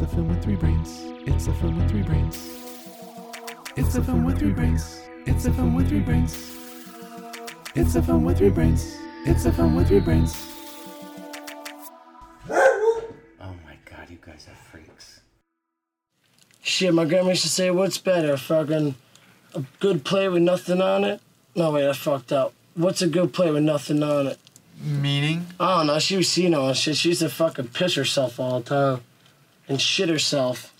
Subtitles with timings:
[0.00, 1.02] It's a film with three brains.
[1.26, 2.48] It's a film with three brains.
[3.76, 5.02] It's a film with three brains.
[5.26, 6.56] It's a film with three brains.
[7.74, 8.96] It's a film with three brains.
[9.26, 10.34] It's a film with three brains.
[12.48, 13.04] Oh
[13.42, 15.20] my god, you guys are freaks.
[16.62, 18.94] Shit, my grandma used to say, what's better, fucking
[19.54, 21.20] a good play with nothing on it?
[21.54, 22.54] No, wait, I fucked up.
[22.74, 24.38] What's a good play with nothing on it?
[24.82, 25.48] Meaning?
[25.60, 26.96] I don't know, she was seeing all shit.
[26.96, 29.02] She used to fucking piss herself all the time
[29.70, 30.74] and shit herself.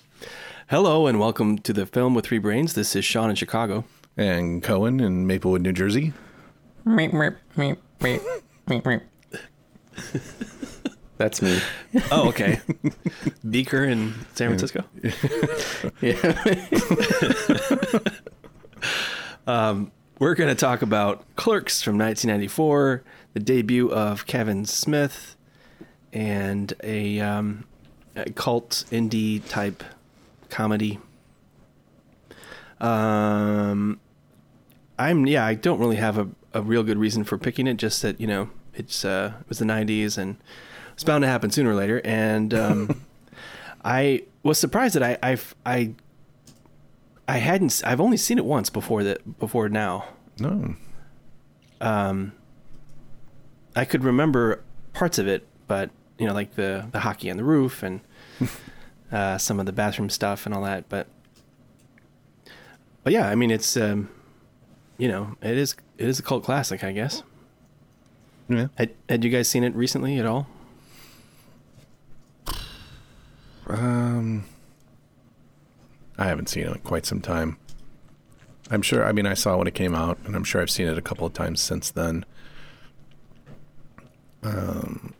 [0.68, 2.74] Hello and welcome to the Film with Three Brains.
[2.74, 3.84] This is Sean in Chicago.
[4.16, 6.12] and Cohen in Maplewood, New Jersey.
[11.18, 11.60] That's me.
[12.10, 12.60] Oh, okay.
[13.48, 14.82] Beaker in San Francisco.
[19.46, 25.36] um, we're going to talk about Clerks from 1994, the debut of Kevin Smith,
[26.12, 27.66] and a, um, a
[28.34, 29.82] cult indie type
[30.48, 30.98] comedy.
[32.80, 34.00] Um,
[34.98, 37.74] I'm yeah, I don't really have a, a real good reason for picking it.
[37.74, 40.36] Just that you know, it's uh, it was the '90s and
[40.92, 42.00] it's bound to happen sooner or later.
[42.04, 43.02] And um,
[43.84, 45.94] I was surprised that I I've, I
[47.28, 50.04] I hadn't I've only seen it once before that before now.
[50.38, 50.74] No.
[51.80, 52.32] Um,
[53.74, 54.62] I could remember
[54.92, 58.00] parts of it, but you know, like the the hockey on the roof and
[59.12, 60.88] uh, some of the bathroom stuff and all that.
[60.88, 61.06] But
[63.02, 64.08] but yeah, I mean, it's um,
[64.98, 67.22] you know, it is it is a cult classic, I guess.
[68.48, 68.68] Yeah.
[68.76, 70.46] Had had you guys seen it recently at all?
[73.66, 74.44] Um,
[76.18, 77.56] I haven't seen it in quite some time.
[78.70, 79.04] I'm sure.
[79.04, 80.98] I mean, I saw it when it came out, and I'm sure I've seen it
[80.98, 82.24] a couple of times since then.
[84.42, 85.14] Um,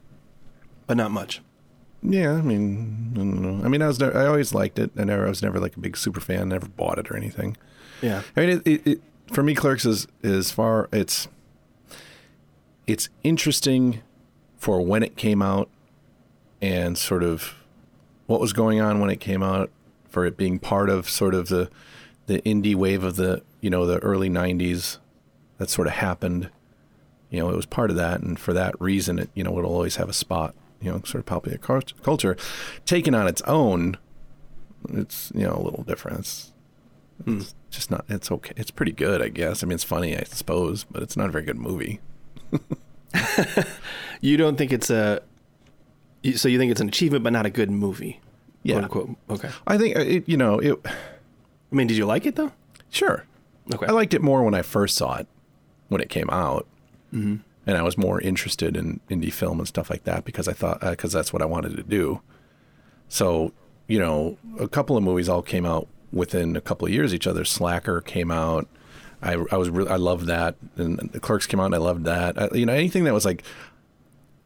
[0.87, 1.41] But not much.
[2.03, 2.33] Yeah.
[2.33, 3.65] I mean, I don't know.
[3.65, 4.01] I mean, I was.
[4.01, 4.91] Never, I always liked it.
[4.97, 5.27] I never.
[5.27, 6.49] I was never like a big super fan.
[6.49, 7.57] Never bought it or anything.
[8.03, 8.23] Yeah.
[8.37, 9.03] I mean, it, it, it
[9.33, 10.89] for me, Clerks is is far.
[10.93, 11.29] It's
[12.87, 14.03] it's interesting
[14.57, 15.69] for when it came out
[16.61, 17.55] and sort of
[18.27, 19.71] what was going on when it came out.
[20.09, 21.71] For it being part of sort of the
[22.27, 24.99] the indie wave of the you know the early '90s
[25.59, 26.51] that sort of happened.
[27.29, 29.73] You know, it was part of that, and for that reason, it you know it'll
[29.73, 30.55] always have a spot.
[30.81, 32.37] You know, sort of popular cult- culture,
[32.87, 33.97] taken on its own.
[34.91, 36.21] It's you know a little different.
[36.21, 36.53] It's,
[37.27, 38.05] it's just not.
[38.09, 38.55] It's okay.
[38.57, 39.63] It's pretty good, I guess.
[39.63, 42.01] I mean, it's funny, I suppose, but it's not a very good movie.
[44.23, 45.23] You don't think it's a
[46.23, 48.21] you- so you think it's an achievement, but not a good movie,
[48.63, 48.87] Yeah.
[48.87, 49.17] quote unquote.
[49.45, 49.51] Okay.
[49.67, 50.29] I think uh, it.
[50.29, 50.79] You know, it.
[50.85, 50.91] I
[51.75, 52.53] mean, did you like it though?
[52.91, 53.25] Sure.
[53.75, 53.87] Okay.
[53.87, 55.27] I liked it more when I first saw it,
[55.89, 56.67] when it came out,
[57.15, 57.37] mm-hmm.
[57.67, 60.83] And I was more interested in indie film and stuff like that because I thought
[60.83, 62.21] uh, because that's what I wanted to do.
[63.09, 63.53] So
[63.87, 67.27] you know, a couple of movies all came out within a couple of years each
[67.27, 67.45] other.
[67.45, 68.69] Slacker came out.
[69.23, 72.05] I, I was re- I loved that, and the Clerks came out, and I loved
[72.05, 72.41] that.
[72.41, 73.43] I, you know, anything that was like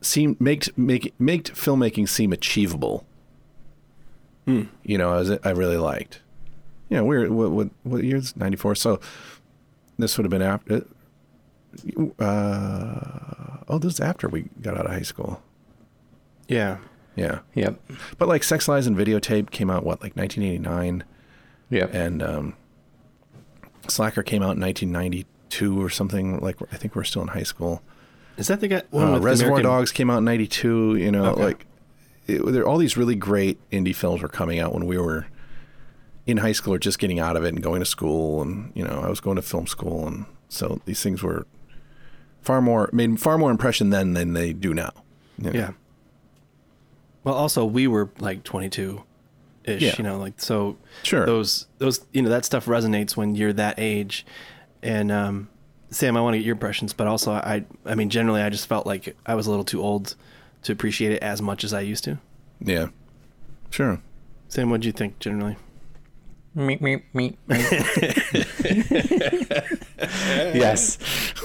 [0.00, 3.04] seemed make make make filmmaking seem achievable.
[4.46, 4.64] Hmm.
[4.82, 6.20] You know, I was I really liked.
[6.88, 8.74] Yeah, we're what what what year's ninety four?
[8.74, 8.98] So
[9.98, 10.86] this would have been after.
[12.18, 15.42] Uh, oh, this is after we got out of high school.
[16.48, 16.78] Yeah.
[17.16, 17.80] Yeah, Yep.
[18.18, 21.04] but like Sex Lies and Videotape came out what like nineteen eighty nine,
[21.70, 21.86] Yeah.
[21.92, 22.56] and um,
[23.86, 26.40] Slacker came out in nineteen ninety two or something.
[26.40, 27.82] Like I think we're still in high school.
[28.36, 28.82] Is that the guy?
[28.92, 30.96] Uh, Reservoir American- Dogs came out in '92.
[30.96, 31.44] You know, Okay.
[31.44, 31.66] like
[32.26, 35.26] it, there, all these really great indie films were coming out when we were
[36.26, 38.42] in high school or just getting out of it and going to school.
[38.42, 41.46] And you know, I was going to film school, and so these things were
[42.44, 44.92] far more made far more impression then than they do now.
[45.38, 45.58] you know.
[45.58, 45.70] Yeah.
[47.24, 49.02] Well, also we were like 22
[49.64, 49.94] ish, Yeah.
[49.96, 51.24] you know, like so Sure.
[51.26, 54.26] those those you know that stuff resonates when you're that age.
[54.82, 55.48] And um
[55.90, 58.66] Sam, I want to get your impressions, but also I I mean generally I just
[58.66, 60.14] felt like I was a little too old
[60.64, 62.18] to appreciate it as much as I used to.
[62.60, 62.88] yeah,
[63.70, 64.00] sure.
[64.48, 65.56] Sam, what do you think generally?
[66.56, 67.36] Meep, meep, meep.
[70.54, 70.98] yes.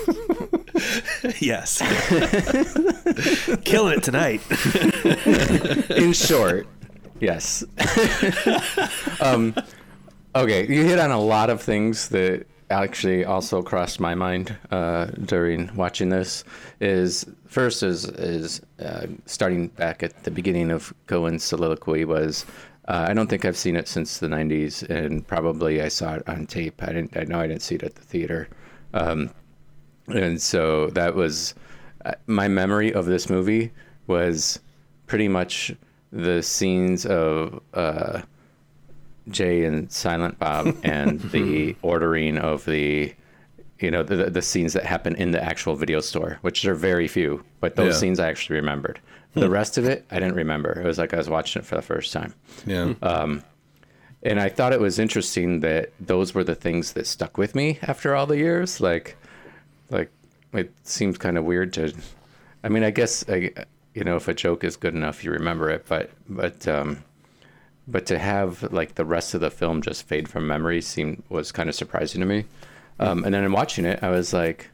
[1.39, 1.79] yes.
[3.63, 4.41] Killing it tonight.
[5.91, 6.67] In short,
[7.19, 7.63] yes.
[9.21, 9.55] um,
[10.35, 15.05] okay, you hit on a lot of things that actually also crossed my mind uh,
[15.25, 16.43] during watching this.
[16.79, 22.45] Is first is is uh, starting back at the beginning of Cohen's soliloquy was.
[22.87, 26.27] Uh, I don't think I've seen it since the '90s, and probably I saw it
[26.27, 26.81] on tape.
[26.81, 27.15] I didn't.
[27.15, 28.47] I know I didn't see it at the theater.
[28.93, 29.29] Um,
[30.09, 31.53] and so that was
[32.05, 33.71] uh, my memory of this movie
[34.07, 34.59] was
[35.07, 35.73] pretty much
[36.11, 38.21] the scenes of uh,
[39.29, 43.13] Jay and Silent Bob and the ordering of the,
[43.79, 47.07] you know, the the scenes that happen in the actual video store, which are very
[47.07, 47.99] few, but those Yeah.
[47.99, 48.99] scenes I actually remembered.
[49.35, 50.71] The rest of it, I didn't remember.
[50.81, 52.33] It was like I was watching it for the first time.
[52.65, 52.93] Yeah.
[54.21, 57.79] And I thought it was interesting that those were the things that stuck with me
[57.83, 58.81] after all the years.
[58.81, 59.15] Like,
[59.89, 60.11] like
[60.53, 61.93] it seems kind of weird to.
[62.63, 63.51] I mean, I guess I,
[63.93, 65.85] you know, if a joke is good enough, you remember it.
[65.87, 67.03] But but um,
[67.87, 71.51] but to have like the rest of the film just fade from memory seemed was
[71.51, 72.45] kind of surprising to me.
[72.99, 74.69] Um, and then in watching it, I was like,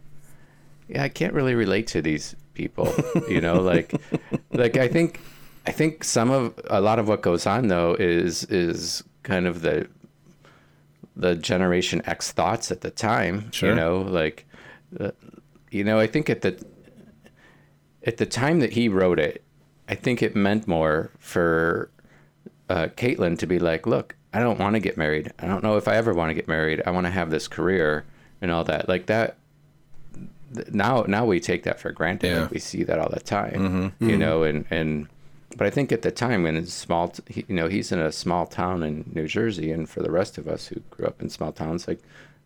[0.88, 2.94] yeah, I can't really relate to these people.
[3.30, 3.94] You know, like
[4.52, 5.20] like I think
[5.66, 9.62] I think some of a lot of what goes on though is is kind of
[9.62, 9.88] the
[11.16, 13.52] the Generation X thoughts at the time.
[13.52, 13.70] Sure.
[13.70, 14.46] You know, like
[15.00, 15.12] uh,
[15.72, 16.64] you know, I think at the
[18.04, 19.44] at the time that he wrote it,
[19.90, 21.90] I think it meant more for
[22.70, 25.32] uh, Caitlin to be like, look, I don't want to get married.
[25.40, 26.82] I don't know if I ever want to get married.
[26.86, 28.06] I want to have this career
[28.42, 28.88] and all that.
[28.88, 29.38] Like that.
[30.54, 32.28] th- Now, now we take that for granted.
[32.32, 32.42] Yeah.
[32.42, 35.08] Like we see that all the time, you know, and, and,
[35.58, 38.00] but I think at the time when it's small, t- he, you know, he's in
[38.00, 39.72] a small town in New Jersey.
[39.72, 42.02] And for the rest of us who grew up in small towns, like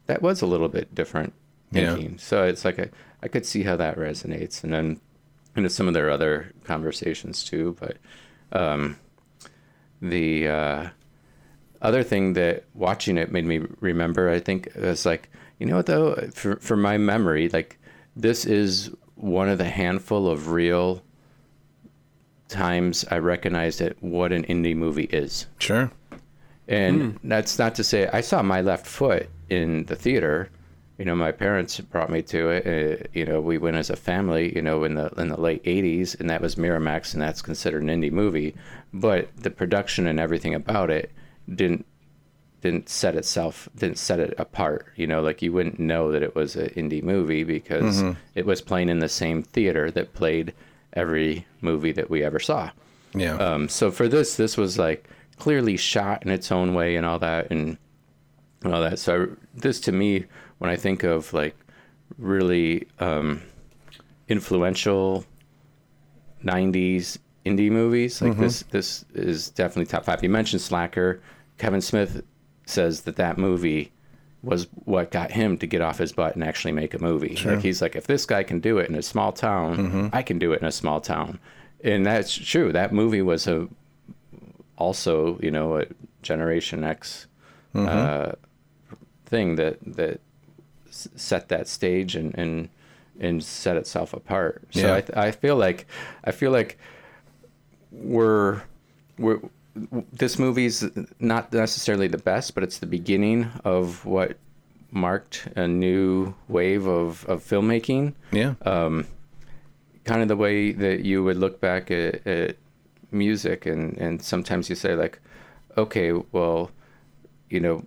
[0.06, 1.34] that was a little bit different
[1.72, 1.98] Yeah.
[2.18, 2.90] So it's like, a,
[3.22, 4.64] I could see how that resonates.
[4.64, 5.02] And then,
[5.56, 7.98] into some of their other conversations too, but,
[8.52, 8.98] um,
[10.02, 10.90] the uh,
[11.82, 15.30] other thing that watching it made me remember, I think, was like,
[15.60, 17.78] you know what though, for for my memory, like
[18.16, 21.02] this is one of the handful of real
[22.48, 25.48] times I recognized that what an indie movie is.
[25.60, 25.92] Sure.
[26.68, 30.50] And that's not to say I saw My Left Foot in the theater.
[31.00, 32.68] You know, my parents brought me to it.
[32.68, 34.54] Uh, you know, we went as a family.
[34.54, 37.82] You know, in the in the late '80s, and that was Miramax, and that's considered
[37.82, 38.54] an indie movie.
[38.94, 41.12] But the production and everything about it
[41.56, 41.86] didn't
[42.62, 44.88] didn't set itself didn't set it apart.
[44.96, 48.04] You know, like you wouldn't know that it was an indie movie because
[48.36, 50.54] it was playing in the same theater that played
[50.94, 52.72] every movie that we ever saw.
[53.14, 53.36] Yeah.
[53.38, 57.20] Um, so for this, this was like clearly shot in its own way and all
[57.20, 57.78] that and,
[58.64, 59.00] and all that.
[59.00, 60.26] So this to me,
[60.60, 61.56] when I think of like
[62.18, 63.42] really um,
[64.28, 65.26] influential
[66.44, 70.22] '90s indie movies, like this, this is definitely top five.
[70.24, 71.22] You mentioned Slacker.
[71.58, 72.22] Kevin Smith
[72.66, 73.92] says that that movie
[74.42, 77.36] was what got him to get off his butt and actually make a movie.
[77.44, 80.40] Like he's like, if this guy can do it in a small town, I can
[80.40, 81.40] do it in a small town,
[81.84, 82.72] and that's true.
[82.72, 83.68] That movie was a
[84.78, 85.86] also, you know, a
[86.22, 87.28] Generation X
[87.90, 88.32] uh,
[89.26, 90.22] thing that that
[91.16, 92.70] set that stage and and
[93.20, 94.64] and set itself apart.
[94.72, 94.96] So Yeah.
[94.96, 95.86] I th- I feel like
[96.24, 96.78] I feel like
[97.92, 98.62] we're
[99.18, 99.40] we're
[100.14, 100.84] this movie's
[101.20, 104.38] not necessarily the best, but it's the beginning of what
[104.92, 108.56] marked a new wave of, of filmmaking yeah.
[108.64, 109.06] Um,
[110.04, 112.56] kind of the way that you would look back at, at
[113.12, 115.20] music and, and sometimes you say like
[115.78, 116.72] okay well
[117.52, 117.86] you know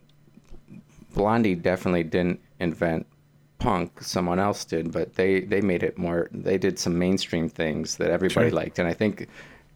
[1.15, 3.07] blondie definitely didn't invent
[3.59, 7.97] punk someone else did but they they made it more they did some mainstream things
[7.97, 8.57] that everybody Sure.
[8.57, 9.29] liked and i think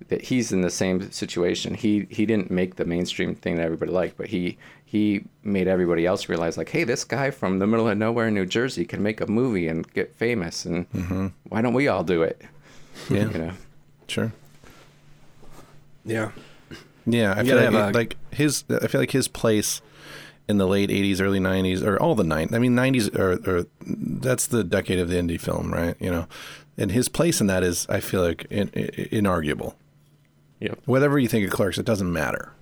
[0.08, 3.92] that he's in the same situation he he didn't make the mainstream thing that everybody
[3.92, 7.88] liked but he he made everybody else realize like hey this guy from the middle
[7.88, 11.28] of nowhere in new jersey can make a movie and get famous and mm-hmm.
[11.48, 12.42] why don't we all do it
[13.08, 13.30] yeah.
[13.30, 13.52] you know
[14.08, 14.32] Sure.
[16.04, 16.30] Yeah.
[17.06, 18.64] Yeah, I You feel like, a- like his.
[18.70, 19.80] I feel like his place
[20.48, 23.66] in the late '80s, early '90s, or all the 90s i mean, '90s are, are
[23.80, 25.96] that's the decade of the indie film, right?
[26.00, 26.26] You know,
[26.78, 29.74] and his place in that is, I feel like, in, in, inarguable.
[30.60, 30.80] Yep.
[30.84, 32.52] Whatever you think of Clerks, it doesn't matter.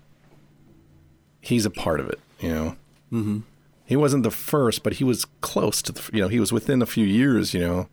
[1.40, 2.76] He's a part of it, you know.
[3.12, 3.38] Mm-hmm.
[3.86, 6.02] He wasn't the first, but he was close to the.
[6.12, 7.54] You know, he was within a few years.
[7.54, 7.88] You know.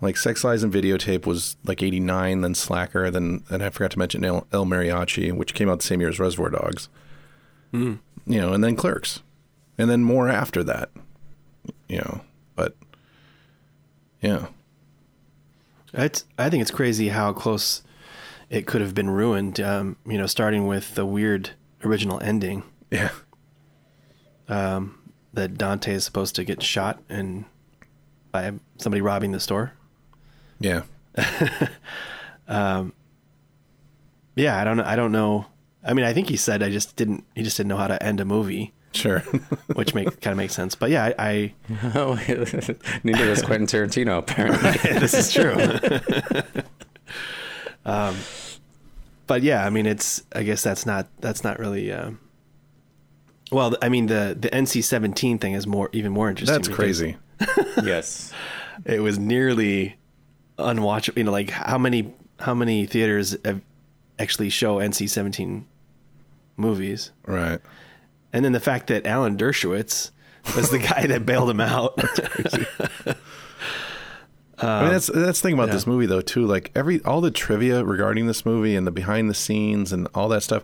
[0.00, 3.98] Like Sex Lies and Videotape was like '89, then Slacker, then and I forgot to
[3.98, 6.88] mention El, El Mariachi, which came out the same year as Reservoir Dogs.
[8.26, 9.20] You know, and then Clerks,
[9.78, 10.90] and then more after that.
[11.88, 12.20] You know,
[12.54, 12.76] but
[14.20, 14.46] yeah,
[15.92, 17.82] It's, I think it's crazy how close
[18.48, 19.60] it could have been ruined.
[19.60, 21.50] Um, you know, starting with the weird
[21.84, 23.10] original ending yeah,
[25.34, 27.44] that Dante is supposed to get shot and
[28.30, 29.72] by somebody robbing the store.
[30.60, 30.82] yeah,
[34.34, 34.84] Yeah, I don't know.
[34.84, 35.46] I don't know.
[35.84, 37.24] I mean, I think he said I just didn't.
[37.34, 39.20] He just didn't know how to end a movie, sure.
[39.74, 40.74] which make kind of makes sense.
[40.74, 41.54] But yeah, I,
[41.94, 42.14] Oh,
[43.02, 44.70] neither does Quentin Tarantino apparently.
[45.00, 45.54] This is true.
[47.84, 48.14] um,
[49.26, 50.22] but but yeah, I mean, it's.
[50.34, 51.06] I guess that's not.
[51.20, 51.90] That's not really.
[51.92, 52.12] Uh,
[53.50, 56.54] well, I mean, the the NC seventeen thing is more even more interesting.
[56.56, 57.16] That's crazy.
[57.82, 58.32] yes.
[58.84, 59.96] It was nearly
[60.58, 61.16] unwatchable.
[61.16, 63.60] You know, like how many how many theaters have
[64.18, 65.66] actually show NC seventeen
[66.56, 67.60] movies, Right.
[68.32, 70.10] and then the fact that Alan Dershowitz
[70.56, 71.94] was the guy that bailed him out.
[74.58, 75.74] I mean, that's that's the thing about yeah.
[75.74, 76.46] this movie though too.
[76.46, 80.28] Like every all the trivia regarding this movie and the behind the scenes and all
[80.28, 80.62] that stuff,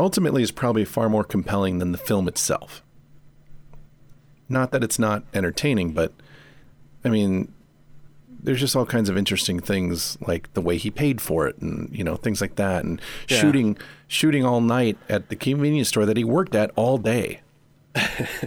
[0.00, 2.82] ultimately is probably far more compelling than the film itself.
[4.48, 6.12] Not that it's not entertaining, but
[7.04, 7.52] I mean,
[8.42, 11.88] there's just all kinds of interesting things like the way he paid for it and
[11.96, 13.38] you know things like that and Yeah.
[13.38, 13.76] shooting
[14.06, 17.40] shooting all night at the convenience store that he worked at all day.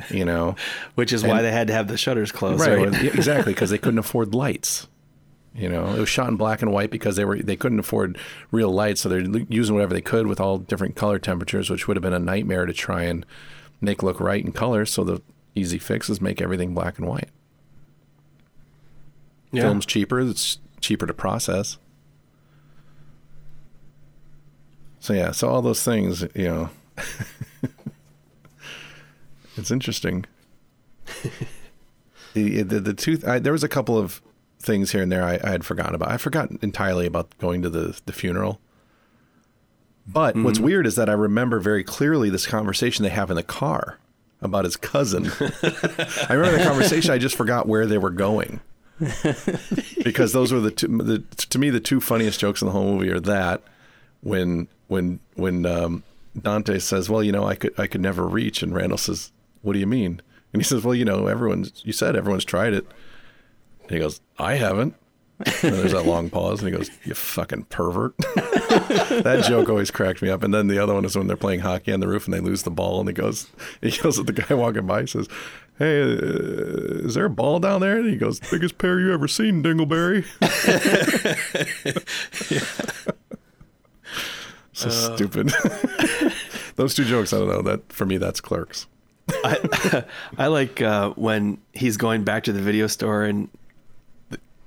[0.10, 0.55] you know.
[0.95, 2.62] which is why they had to have the shutters closed.
[2.62, 3.03] right, Right.
[3.15, 4.88] exactly because they couldn't afford lights
[5.53, 8.17] you know it was shot in black and white because they were they couldn't afford
[8.51, 9.19] real lights so they're
[9.50, 12.65] using whatever they could with all different color temperatures which would have been a nightmare
[12.65, 13.25] to try and
[13.81, 15.21] make look right in color so the
[15.53, 17.27] easy fix is make everything black and white
[19.51, 19.63] Yeah.
[19.63, 21.77] film's cheaper it's cheaper to process
[25.00, 26.70] so yeah so all those things you know
[29.58, 30.25] it's interesting
[32.34, 34.22] the the, the two I, there was a couple of
[34.62, 36.10] things here and there I, I had forgotten about.
[36.10, 38.60] I forgot entirely about going to the the funeral.
[40.08, 40.65] But what's mm-hmm.
[40.65, 44.00] weird is that I remember very clearly this conversation they have in the car
[44.41, 45.31] about his cousin.
[45.39, 47.12] I remember the conversation.
[47.12, 48.62] I just forgot where they were going
[50.03, 50.88] because those were the two.
[50.88, 53.63] The, to me, the two funniest jokes in the whole movie are that
[54.22, 56.03] when when when um,
[56.39, 59.31] Dante says, "Well, you know, I could I could never reach," and Randall says,
[59.62, 60.22] "What do you mean?"
[60.53, 62.86] And he says, "Well, you know, everyone's you said everyone's tried it."
[63.84, 64.96] And he goes, "I haven't."
[65.63, 68.13] And there's that long pause, and he goes, "You fucking pervert."
[69.23, 70.43] that joke always cracked me up.
[70.43, 72.39] And then the other one is when they're playing hockey on the roof and they
[72.39, 73.47] lose the ball, and he goes,
[73.81, 75.27] he goes at the guy walking by, he says,
[75.77, 79.27] "Hey, uh, is there a ball down there?" And he goes, "Biggest pair you ever
[79.27, 80.25] seen, Dingleberry."
[84.73, 85.51] so stupid.
[86.75, 87.61] Those two jokes, I don't know.
[87.61, 88.87] That for me, that's Clerks.
[89.43, 90.03] I,
[90.37, 93.49] I like uh, when he's going back to the video store and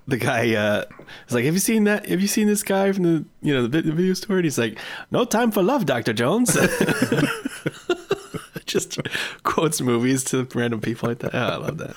[0.07, 0.85] the, guy uh,
[1.29, 2.07] is like, "Have you seen that?
[2.07, 4.59] Have you seen this guy from the you know the vi- video store?" And he's
[4.59, 4.79] like,
[5.11, 6.57] "No time for love, Doctor Jones."
[8.67, 8.99] Just
[9.43, 11.35] quotes movies to random people like that.
[11.35, 11.95] Oh, I love that.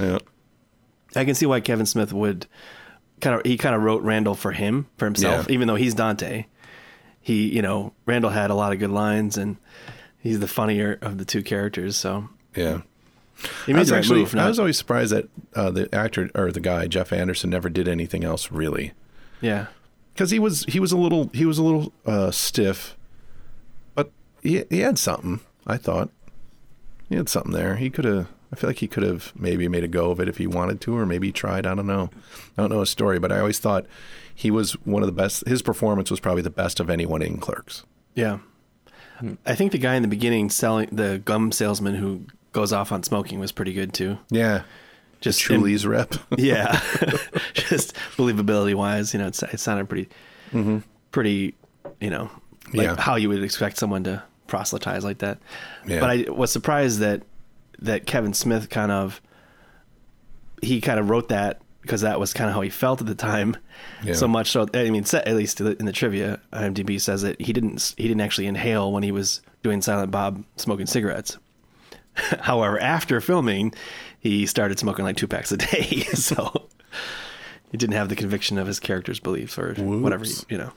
[0.00, 0.18] Yeah,
[1.14, 2.46] I can see why Kevin Smith would
[3.20, 5.54] kind of he kind of wrote Randall for him for himself, Yeah.
[5.54, 6.46] even though he's Dante.
[7.20, 9.56] He you know Randall had a lot of good lines and
[10.18, 11.96] he's the funnier of the two characters.
[11.96, 12.82] So yeah.
[13.66, 14.34] He I was right actually, move.
[14.34, 17.86] I was always surprised that uh, the actor or the guy Jeff Anderson never did
[17.88, 18.92] anything else really.
[19.40, 19.66] yeah.
[20.14, 22.96] because he was he was a little he was a little uh, stiff,
[23.94, 24.10] but
[24.42, 25.40] he he had something.
[25.66, 26.10] I thought
[27.08, 27.76] he had something there.
[27.76, 28.28] He could have.
[28.52, 30.80] I feel like he could have maybe made a go of it if he wanted
[30.82, 31.66] to, or maybe tried.
[31.66, 32.10] I don't know.
[32.56, 33.86] I don't know his story, but I always thought
[34.32, 35.46] he was one of the best.
[35.48, 37.82] His performance was probably the best of anyone in Clerks.
[38.14, 38.38] Yeah.
[39.44, 42.26] I think the guy in the beginning selling the gum salesman who
[42.56, 44.18] goes off on smoking was pretty good too.
[44.30, 44.62] Yeah,
[45.20, 46.14] Just Chewlie's rep.
[46.38, 46.72] yeah,
[47.52, 50.08] just believability wise, you know, it's, it sounded pretty,
[50.52, 50.78] mm-hmm.
[51.12, 51.54] pretty,
[52.00, 52.30] you know,
[52.72, 52.96] like Yeah.
[52.98, 55.38] how you would expect someone to proselytize like that.
[55.86, 56.00] Yeah.
[56.00, 57.24] But I was surprised that
[57.80, 59.20] that Kevin Smith kind of
[60.62, 63.14] he kind of wrote that because that was kind of how he felt at the
[63.14, 63.54] time.
[64.02, 64.14] Yeah.
[64.14, 67.94] So much so, I mean, at least in the trivia, IMDb says that he didn't
[67.98, 71.36] he didn't actually inhale when he was doing Silent Bob smoking cigarettes.
[72.40, 73.72] However, after filming,
[74.18, 76.00] he started smoking like two packs a day.
[76.14, 76.68] so
[77.70, 80.44] he didn't have the conviction of his character's beliefs or whatever, Whoops.
[80.48, 80.72] you know.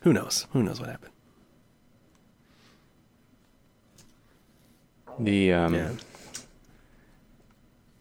[0.00, 0.46] Who knows?
[0.52, 1.12] Who knows what happened?
[5.18, 5.90] The um, Yeah.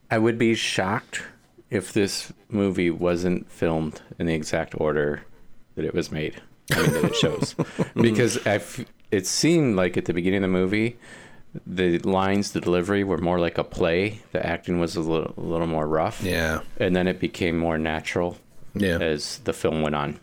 [0.10, 1.24] I would be shocked
[1.70, 5.22] if this movie wasn't filmed in the exact order
[5.76, 6.42] that it was made.
[6.74, 7.56] I mean, that it shows,
[7.96, 10.98] because I f- it seemed like at the beginning of the movie,
[11.68, 14.22] the lines, the delivery were more like a play.
[14.32, 16.22] The acting was a little, a little more rough.
[16.24, 18.38] yeah, and then it became more natural
[18.74, 20.20] yeah, as the film went on.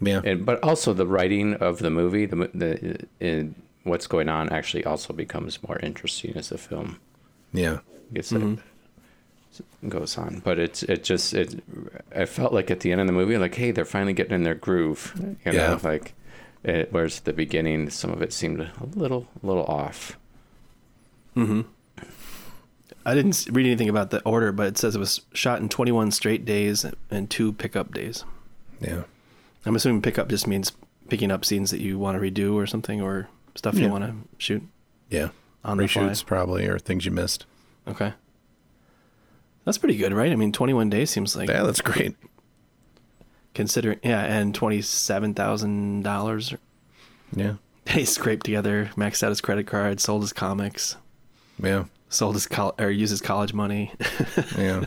[0.00, 0.20] yeah.
[0.24, 4.48] And but also the writing of the movie, the the uh, in what's going on
[4.50, 6.98] actually also becomes more interesting as the film
[7.52, 7.78] yeah.
[8.12, 9.88] gets mm-hmm.
[9.88, 10.40] goes on.
[10.44, 11.62] But it's it just it.
[12.14, 14.42] I felt like at the end of the movie, like hey, they're finally getting in
[14.42, 15.12] their groove.
[15.44, 15.78] You know, Yeah.
[15.82, 16.14] like
[16.64, 20.16] it, whereas at the beginning, some of it seemed a little a little off.
[21.34, 21.62] Hmm.
[23.06, 26.10] I didn't read anything about the order, but it says it was shot in 21
[26.10, 28.24] straight days and two pickup days.
[28.80, 29.02] Yeah.
[29.66, 30.72] I'm assuming pick up just means
[31.08, 33.86] picking up scenes that you want to redo or something, or stuff Yeah.
[33.86, 34.62] you want to shoot
[35.10, 35.28] Yeah.
[35.64, 36.02] on the fly.
[36.04, 37.44] Reshoots probably or things you missed.
[37.86, 38.14] Okay.
[39.66, 40.32] That's pretty good, right?
[40.32, 42.16] I mean, 21 days seems like Yeah, that's great.
[43.54, 46.56] Considering, yeah, and $27,000
[47.34, 47.54] Yeah.
[47.86, 50.96] he scraped together, maxed out his credit card, sold his comics,
[51.62, 51.84] Yeah.
[52.08, 53.92] sold his col- or used his college money.
[54.58, 54.84] Yeah.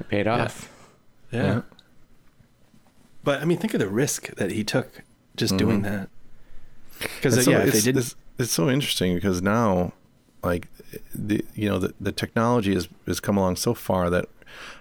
[0.00, 0.70] It paid off.
[1.30, 1.62] Yeah.
[3.22, 5.02] But I mean, think of the risk that he took
[5.36, 5.92] just doing mm-hmm.
[5.92, 6.08] that.
[6.98, 9.92] Because And uh, so yeah, if they it's, didn't, it's, it's so interesting because now,
[10.42, 10.68] like,
[11.14, 14.26] the you know the, the technology has has come along so far that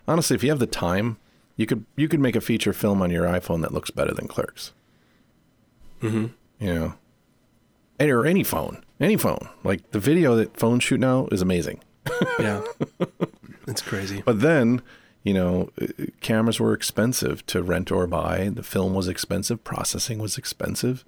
[0.07, 1.17] honestly, if you have the time,
[1.59, 4.27] you could you could make a feature film on your iPhone that looks better than
[4.29, 4.71] Clerks.
[6.01, 6.27] mm-hmm.
[6.59, 6.93] You know,
[7.99, 9.49] And- or any phone, any phone.
[9.63, 11.81] Like the video that phones shoot now is amazing.
[12.39, 12.61] yeah,
[13.67, 14.21] it's crazy.
[14.25, 14.81] But then,
[15.23, 15.87] you know, uh,
[16.21, 18.49] cameras were expensive to rent or buy.
[18.53, 19.63] The film was expensive.
[19.65, 21.03] Processing was expensive.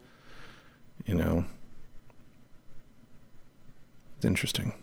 [1.06, 1.46] You know,
[4.18, 4.74] it's interesting.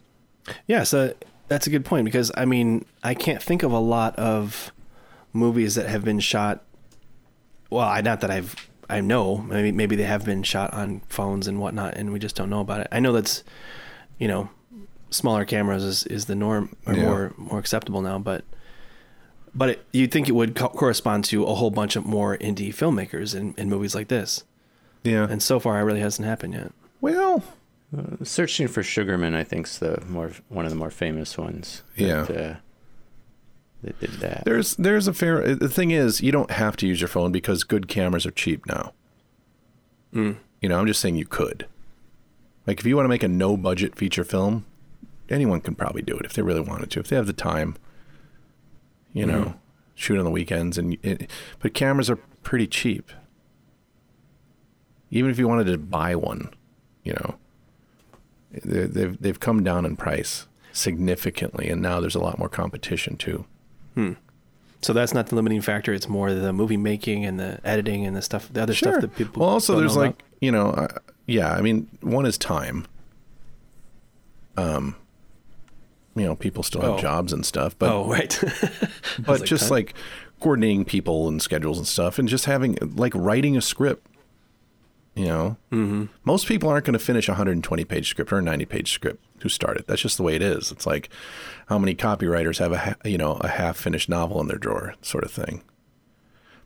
[0.66, 1.14] Yeah, so
[1.48, 4.72] that's a good point because I mean, I can't think of a lot of
[5.32, 6.64] movies that have been shot.
[7.70, 8.54] Well, I not that I've
[8.88, 12.36] I know maybe maybe they have been shot on phones and whatnot, and we just
[12.36, 12.88] don't know about it.
[12.92, 13.44] I know that's
[14.18, 14.48] you know
[15.10, 17.02] smaller cameras is, is the norm or Yeah.
[17.02, 18.44] more more acceptable now, but
[19.54, 22.68] but it, you'd think it would co- correspond to a whole bunch of more indie
[22.68, 24.44] filmmakers in, in movies like this,
[25.04, 25.26] Yeah.
[25.28, 26.72] and so far it really hasn't happened yet.
[27.00, 27.42] well,
[28.22, 31.82] Searching for Sugar Man, I think, is the more one of the more famous ones.
[31.96, 32.24] Yeah.
[32.24, 32.56] That, uh,
[33.82, 34.42] that did that.
[34.44, 35.54] there's there's a fair.
[35.54, 38.66] The thing is, you don't have to use your phone because good cameras are cheap
[38.66, 38.92] now.
[40.14, 40.36] Mm.
[40.60, 41.66] You know, I'm just saying you could.
[42.66, 44.64] Like if you want to make a no budget feature film,
[45.30, 47.00] anyone can probably do it if they really wanted to.
[47.00, 47.76] If they have the time,
[49.12, 49.54] you know, Mhm.
[49.94, 51.30] shoot on the weekends and it,
[51.60, 53.10] but cameras are pretty cheap.
[55.10, 56.50] Even if you wanted to buy one,
[57.04, 57.36] you know,
[58.64, 63.46] they've they've come down in price significantly and now there's a lot more competition too.
[64.80, 65.92] So that's not the limiting factor.
[65.92, 69.16] It's more the movie making and the editing and the stuff, the other stuff that
[69.16, 69.40] people.
[69.40, 70.88] Well, also there's like you know, uh,
[71.26, 71.52] yeah.
[71.52, 72.86] I mean, one is time.
[74.56, 74.96] Um,
[76.14, 76.98] you know, people still have Oh.
[76.98, 78.38] jobs and stuff, but oh, right.
[79.20, 79.70] but like just time.
[79.70, 79.94] like
[80.40, 84.06] coordinating people and schedules and stuff, and just having like writing a script.
[85.18, 88.42] You know, hmm most people aren't going to finish a 120 page script or a
[88.42, 89.84] 90 page script who started.
[89.88, 90.70] That's just the way it is.
[90.70, 91.08] It's like
[91.66, 94.94] how many copywriters have a ha- you know a half finished novel in their drawer,
[95.02, 95.62] sort of thing.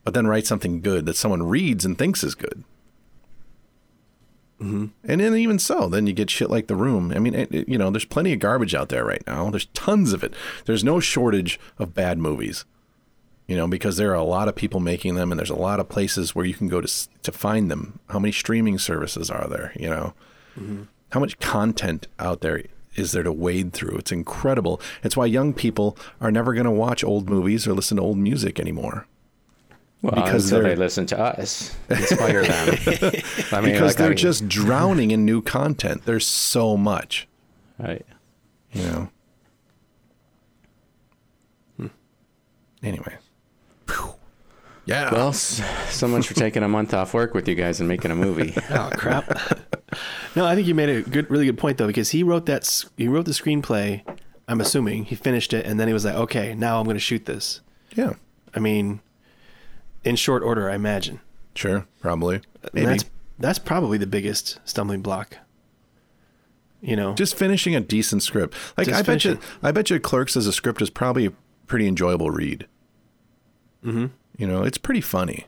[0.04, 2.62] But then write something good that someone reads and thinks is good.
[4.58, 7.12] hmm And then even so, then you get shit like The Room.
[7.14, 9.48] I mean, it, it- you know, there's plenty of garbage out there right now.
[9.50, 10.34] There's tons of it.
[10.66, 12.64] There's no shortage of bad movies.
[13.52, 15.78] You know, because there are a lot of people making them, and there's a lot
[15.78, 18.00] of places where you can go to to find them.
[18.08, 19.74] How many streaming services are there?
[19.78, 20.14] You know,
[20.58, 20.84] mm-hmm.
[21.10, 22.62] how much content out there
[22.94, 23.98] is there to wade through?
[23.98, 24.80] It's incredible.
[25.04, 28.16] It's why young people are never going to watch old movies or listen to old
[28.16, 29.06] music anymore.
[30.00, 32.78] well, because until they're- listen to us, inspire them.
[33.52, 36.06] I mean, because like they're I- just drowning in new content.
[36.06, 37.28] There's so much.
[37.78, 38.06] Right.
[38.72, 39.08] you know.
[41.76, 41.86] Hmm.
[42.82, 43.18] Anyway.
[44.84, 45.12] Yeah.
[45.12, 48.16] Well, so much for taking a month off work with you guys and making a
[48.16, 48.54] movie.
[48.70, 49.28] Oh crap.
[50.36, 52.84] no, I think you made a good, really good point though, because he wrote that.
[52.96, 54.02] He wrote the screenplay.
[54.48, 57.00] I'm assuming he finished it, and then he was like, "Okay, now I'm going to
[57.00, 57.60] shoot this."
[57.94, 58.14] yeah.
[58.54, 59.00] I mean,
[60.04, 61.20] in short order, I imagine.
[61.54, 61.86] Sure.
[62.00, 62.40] Probably.
[62.72, 62.86] Maybe.
[62.86, 63.04] That's
[63.38, 65.38] that's probably the biggest stumbling block.
[66.80, 68.56] You know, Just finishing a decent script.
[68.76, 69.38] Like Just I bet you.
[69.62, 71.32] I bet you Clerks as a script is probably a
[71.66, 72.66] pretty enjoyable read.
[73.82, 74.06] hmm
[74.42, 75.46] You know, it's pretty funny.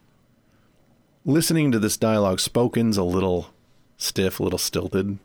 [1.25, 3.49] Listening to this dialogue spoken's a little
[3.97, 5.19] stiff, a little stilted.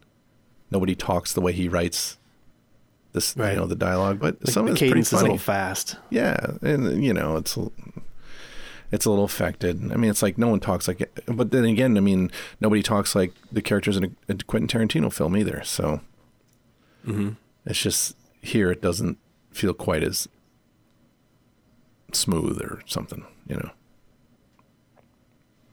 [0.71, 2.17] Nobody talks the way he writes
[3.13, 3.51] this Right.
[3.53, 5.23] you know the dialogue, but the, some the of it's pretty is a funny.
[5.23, 5.97] little fast.
[6.09, 7.69] Yeah, and you know it's a-
[8.91, 9.91] it's a little affected.
[9.91, 12.81] I mean, it's like no one talks like it, but then again, I mean, nobody
[12.81, 15.61] talks like the characters in a, a Quentin Tarantino film either.
[15.63, 16.01] So
[17.05, 17.29] hmm
[17.67, 19.19] it's just here it doesn't
[19.51, 20.27] feel quite as
[22.15, 23.69] smooth or something, you know.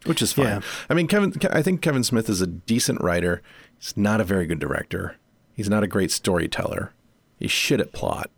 [0.04, 0.46] Which is fine.
[0.46, 0.60] Yeah.
[0.88, 1.34] I mean, Kevin.
[1.50, 3.42] I think Kevin Smith is a decent writer.
[3.78, 5.16] He's not a very good director.
[5.54, 6.92] He's not a great storyteller.
[7.38, 8.30] He's shit at plot.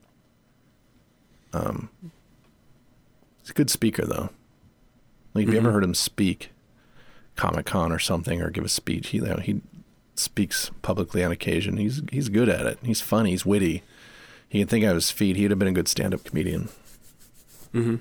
[1.53, 1.91] Um,
[3.43, 4.31] he's a good speaker though.
[5.35, 5.73] Like, if you ever Mhm.
[5.73, 6.51] heard him speak,
[7.37, 9.61] Comic Con or something, or give a speech, he you know, he
[10.15, 11.77] speaks publicly on occasion.
[11.77, 12.79] He's he's good at it.
[12.83, 13.31] He's funny.
[13.31, 13.83] He's witty.
[14.49, 15.37] He can think out of his feet.
[15.37, 16.71] He'd have been a good stand-up comedian.
[17.73, 17.97] Hmm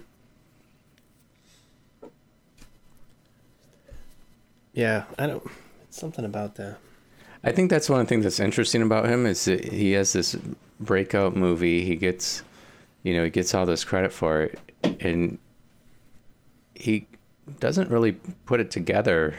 [4.77, 5.43] yeah, I don't.
[5.87, 6.77] It's something about that.
[7.43, 10.13] I think that's one of the things that's interesting about him is that he has
[10.13, 10.37] this
[10.79, 11.83] breakout movie.
[11.83, 12.43] He gets,
[13.01, 14.59] you know, he gets all this credit for it,
[14.99, 15.39] and
[16.75, 17.07] he
[17.59, 18.11] doesn't really
[18.45, 19.35] put it together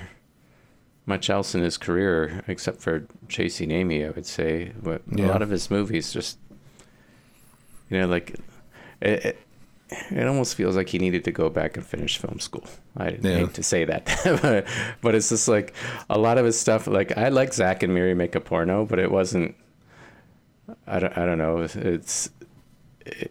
[1.07, 4.05] much else in his career except for chasing Amy.
[4.05, 6.37] I would say, but a lot of his movies just,
[7.91, 8.41] you know, like
[9.01, 9.25] it.
[9.25, 9.39] it
[9.91, 12.65] it almost feels like he needed to go back and finish film school.
[12.97, 13.39] I didn't Yeah.
[13.39, 14.05] hate to say that,
[14.43, 14.67] but,
[15.01, 15.75] but it's just like
[16.11, 16.87] a lot of his stuff.
[16.87, 19.55] Like I like Zack and Miri make a porno, but it wasn't.
[20.87, 21.17] I don't.
[21.17, 21.61] I don't know.
[21.75, 22.31] It's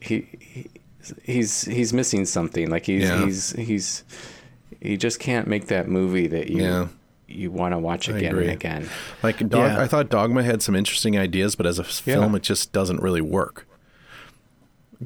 [0.02, 0.28] he.
[0.40, 0.68] he
[1.24, 2.70] he's he's missing something.
[2.70, 3.24] Like he's Yeah.
[3.24, 4.04] he's he's
[4.82, 6.88] he just can't make that movie that you Yeah.
[7.28, 8.90] you want to watch again and again.
[9.22, 9.80] Like Dog, Yeah.
[9.82, 12.16] I thought Dogma had some interesting ideas, but as a f- Yeah.
[12.16, 13.67] film, it just doesn't really work.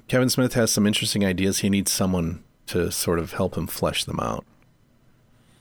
[0.07, 1.59] Kevin Smith has some interesting ideas.
[1.59, 4.45] He needs someone to sort of help him flesh them out.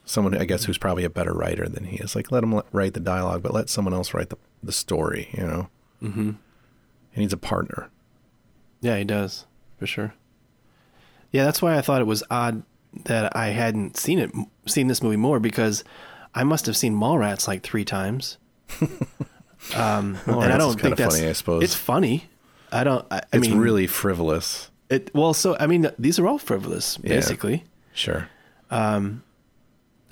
[0.04, 2.14] Someone, I guess, who's probably a better writer than he is.
[2.16, 5.28] Like, let him write the dialogue, but let someone else write the the story.
[5.32, 5.68] You know,
[6.02, 6.30] Mm-hmm.
[7.12, 7.90] he needs a partner.
[8.80, 9.46] Yeah, he does
[9.78, 10.14] for sure.
[11.32, 12.62] Yeah, that's why I thought it was odd
[13.04, 14.30] that I hadn't seen it,
[14.66, 15.84] seen this movie more because
[16.34, 18.38] I must have seen Mallrats like three times.
[19.76, 21.62] um, and I don't think that's funny, I suppose.
[21.62, 22.29] It's funny.
[22.72, 23.06] I don't.
[23.10, 24.70] I, I It's mean, really frivolous.
[24.88, 27.10] It well, so I mean, these are all frivolous, Yeah.
[27.10, 27.64] basically.
[27.92, 28.28] Sure.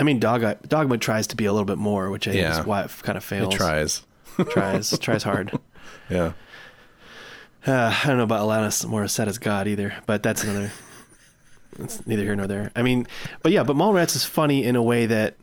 [0.00, 2.64] I mean, Dogma, Dogma tries to be a little bit more, which I think is
[2.66, 3.54] why it kind of fails.
[3.54, 4.02] tries.
[4.50, 5.58] tries, tries hard.
[6.10, 6.32] Yeah.
[7.66, 10.70] Uh, I don't know about Alanis Morissette as God either, but that's another.
[11.80, 12.72] It's neither here nor there.
[12.74, 13.06] I mean,
[13.42, 15.36] but yeah, but Mallrats is funny in a way that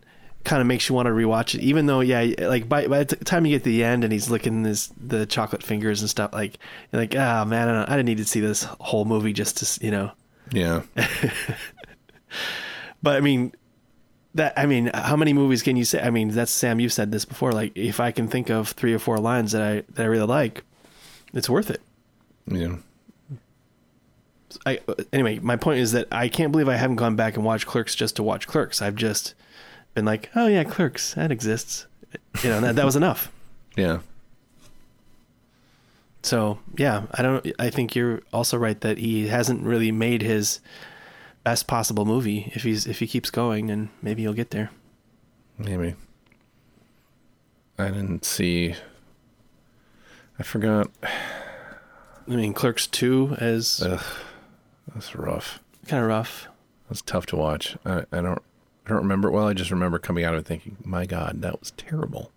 [0.45, 3.15] kind of makes you want to rewatch it, even though, yeah, like by, by the
[3.17, 6.33] time you get to the end and he's licking his the chocolate fingers and stuff,
[6.33, 6.57] like
[6.91, 9.57] you're like, ah, man, I, don't, I didn't need to see this whole movie just
[9.57, 10.11] to, you know.
[10.51, 10.83] Yeah.
[13.05, 13.53] But I mean,
[14.33, 16.01] that I mean, how many movies can you say?
[16.01, 16.79] I mean, that's Sam.
[16.79, 17.51] You've said this before.
[17.51, 20.25] Like, if I can think of three or four lines that I that I really
[20.25, 20.63] like,
[21.31, 21.81] it's worth it.
[22.47, 22.77] Yeah.
[24.65, 24.79] I
[25.13, 27.93] anyway, my point is that I can't believe I haven't gone back and watched Clerks
[27.93, 28.81] just to watch Clerks.
[28.81, 29.35] I've just
[29.95, 31.87] been like, oh yeah, Clerks, that exists.
[32.43, 33.31] You know, that that was enough.
[33.77, 33.99] Yeah.
[36.23, 37.45] So yeah, I don't.
[37.59, 40.59] I think you're also right that he hasn't really made his
[41.43, 42.51] best possible movie.
[42.55, 44.71] If he's if he keeps going, and maybe he'll get there.
[45.57, 45.95] Maybe.
[47.77, 48.75] I didn't see.
[50.39, 50.89] I forgot.
[51.03, 54.01] I mean, Clerks two is Ugh,
[54.93, 55.59] that's rough.
[55.85, 56.47] kind of rough.
[56.89, 57.75] That's tough to watch.
[57.85, 58.41] I, I don't.
[58.85, 59.47] I don't remember it well.
[59.47, 62.31] I just remember coming out of it thinking, "My God, that was terrible."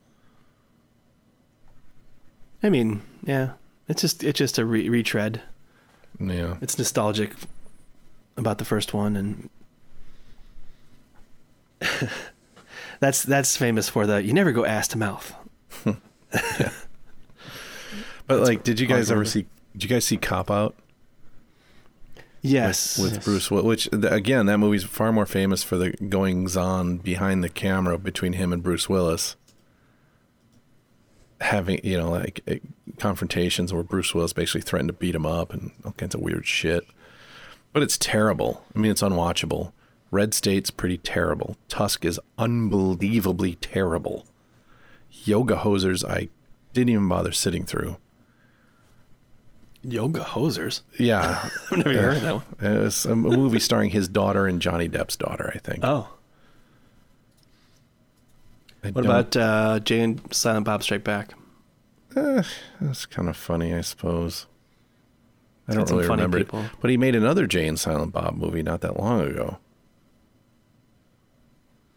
[2.62, 3.52] I mean, yeah,
[3.88, 5.42] it's just it's just a re- retread.
[6.18, 6.56] Yeah.
[6.60, 7.32] It's nostalgic
[8.36, 9.50] about the first one, and
[13.00, 15.34] that's that's famous for the you never go ass to mouth.
[18.28, 19.46] But like, did you guys ever see?
[19.72, 20.76] Did you guys see Cop Out
[22.40, 23.24] Yes, with Yes.
[23.24, 23.50] Bruce?
[23.50, 28.34] Which again, that movie's far more famous for the goings on behind the camera between
[28.34, 29.36] him and Bruce Willis.
[31.40, 32.58] Having you know like eh,
[32.98, 36.46] confrontations where Bruce Willis basically threatened to beat him up and all kinds of weird
[36.46, 36.84] shit.
[37.72, 38.64] But it's terrible.
[38.74, 39.72] I mean, it's unwatchable.
[40.10, 41.56] Red State's pretty terrible.
[41.68, 44.26] Tusk is unbelievably terrible.
[45.10, 46.28] Yoga Hosers, I
[46.72, 47.98] didn't even bother sitting through.
[49.82, 50.82] Yoga hosers.
[50.98, 52.44] Yeah, I've never heard of that one.
[52.84, 55.80] it's a movie starring his daughter and Johnny Depp's daughter, I think.
[55.82, 56.08] Oh,
[58.84, 61.32] I what don't- about uh, Jay and Silent Bob Strike Back?
[62.14, 64.46] That's kind of funny, I suppose.
[65.68, 66.60] I don't really remember people.
[66.62, 66.70] it.
[66.80, 69.58] But he made another Jay and Silent Bob movie not that long ago.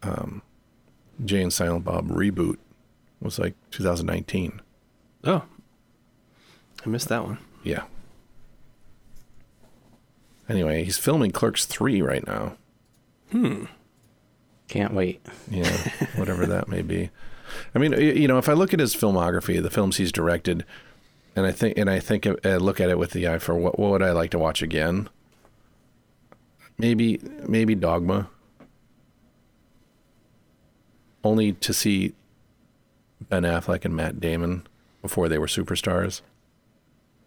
[0.02, 0.42] Um,
[1.24, 2.58] Jay and Silent Bob reboot
[3.20, 4.60] was like 2019.
[5.24, 5.42] Oh,
[6.84, 7.38] I missed that one.
[7.62, 7.84] Yeah.
[10.48, 12.56] Anyway, he's filming Clerks 3 right now.
[13.30, 13.64] Hmm.
[14.68, 15.24] Can't wait.
[15.50, 15.70] Yeah,
[16.16, 17.10] whatever that may be.
[17.74, 20.64] I mean, you know, if I look at his filmography, the films he's directed,
[21.36, 23.78] and I think, and I think, uh, look at it with the eye for what,
[23.78, 25.08] what would I like to watch again?
[26.78, 28.28] Maybe, maybe Dogma.
[31.24, 32.14] Only to see
[33.20, 34.66] Ben Affleck and Matt Damon
[35.00, 36.22] before they were superstars,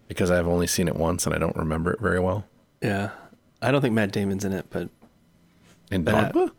[0.08, 2.44] because I've only seen it once and I don't remember it very well.
[2.82, 3.10] Yeah,
[3.62, 4.88] I don't think Matt Damon's in it, but
[5.90, 6.52] In Dogma,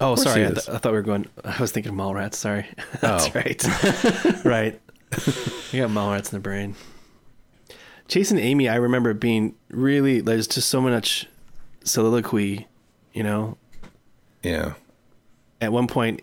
[0.00, 1.26] oh, sorry, I, th- I thought we were going.
[1.44, 2.34] I was thinking Mallrats.
[2.34, 2.66] Sorry,
[3.00, 3.30] that's Oh.
[3.34, 3.64] right,
[4.44, 4.80] right.
[5.72, 6.74] you got Mallrats in the brain.
[8.08, 10.20] Chasing Amy, I remember being really.
[10.20, 11.26] There's just so much
[11.84, 12.66] soliloquy,
[13.12, 13.56] you know.
[14.42, 14.74] yeah,
[15.60, 16.20] At one point,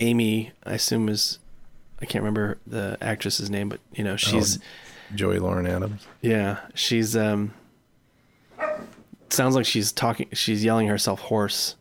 [0.00, 1.38] Amy, I assume is,
[2.00, 4.16] I can't remember the actress's name, but you know oh.
[4.16, 4.58] she's
[5.14, 6.06] Joey Lauren Adams.
[6.22, 7.52] yeah she's um
[9.28, 11.76] sounds like she's talking she's yelling herself hoarse,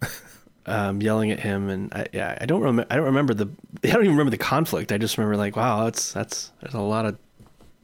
[0.66, 3.48] um yelling at him and I yeah I don't remember I don't remember the
[3.84, 6.80] I don't even remember the conflict I just remember like wow that's that's there's a
[6.80, 7.18] lot of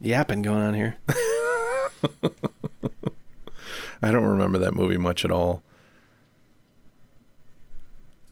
[0.00, 0.96] yapping going on here
[4.00, 5.62] I don't remember that movie much at all.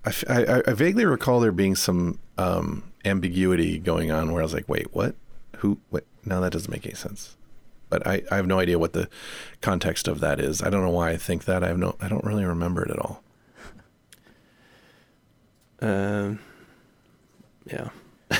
[0.04, 4.68] I I vaguely recall there being some um, ambiguity going on where I was like,
[4.68, 5.16] wait, what?
[5.58, 5.78] Who?
[5.90, 6.04] What?
[6.24, 7.36] No, that doesn't make any sense.
[7.88, 9.08] But I, I have no idea what the
[9.60, 10.60] context of that is.
[10.62, 11.62] I don't know why I think that.
[11.62, 11.94] I have no.
[12.00, 13.22] I don't really remember it at all.
[15.82, 16.38] um
[17.66, 17.90] yeah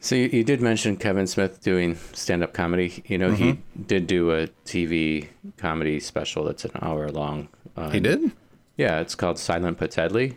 [0.00, 3.02] So you, you did mention Kevin Smith doing stand-up comedy.
[3.06, 7.48] You know, he did do a TV comedy special that's an hour long.
[7.74, 8.32] Uh, He did.
[8.76, 10.36] Yeah, it's called Silent But Deadly.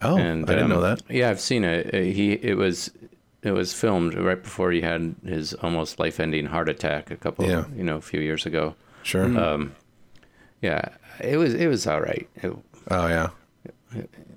[0.00, 1.02] Oh, and I didn't know um, that.
[1.10, 1.94] Yeah, I've seen it.
[1.94, 2.90] Uh, He it was
[3.44, 7.66] it was filmed right before he had his almost life-ending heart attack a couple, Yeah.
[7.76, 8.74] you know, a few years ago.
[9.02, 9.24] Sure.
[9.38, 9.74] Um,
[10.62, 10.88] yeah,
[11.20, 12.26] it was it was all right.
[12.36, 12.56] It-
[12.90, 13.28] oh yeah.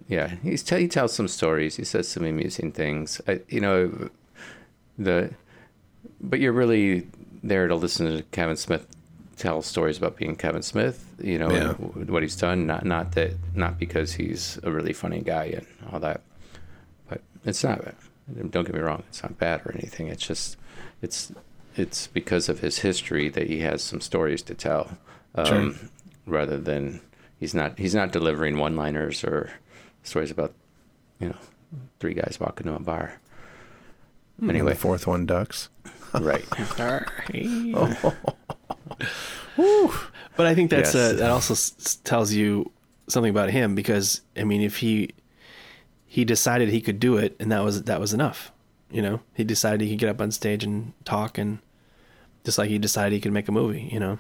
[0.08, 1.76] yeah, he's t- he tells some stories.
[1.78, 3.22] He says some amusing things.
[3.28, 4.10] I, you know,
[4.98, 5.32] the
[6.22, 7.08] but you're really
[7.44, 8.88] there to listen to Kevin Smith
[9.38, 11.06] tell stories about being Kevin Smith.
[11.22, 11.74] You know Yeah.
[11.74, 12.68] what he's done.
[12.68, 16.22] Not not that not because he's a really funny guy and all that.
[17.08, 17.96] But it's not.
[18.50, 19.04] Don't get me wrong.
[19.08, 20.08] It's not bad or anything.
[20.08, 20.58] It's just
[21.02, 21.32] it's
[21.76, 24.98] it's because of his history that he has some stories to tell.
[25.36, 25.74] Um, Sure.
[26.26, 27.00] Rather than
[27.40, 29.52] he's not he's not delivering one liners or
[30.04, 30.54] stories about
[31.20, 31.38] you know
[32.00, 33.20] three guys walking to a bar.
[34.42, 35.70] And Anyway, the fourth one ducks.
[36.14, 36.46] right.
[40.36, 41.20] But I think that's uh, Yes.
[41.20, 42.72] that also s- s- tells you
[43.08, 45.10] something about him because I mean, if he
[46.18, 48.52] he decided he could do it, and that was that was enough,
[48.90, 51.60] you know, he decided he could get up on stage and talk, and
[52.44, 54.18] just like he decided he could make a movie, you know.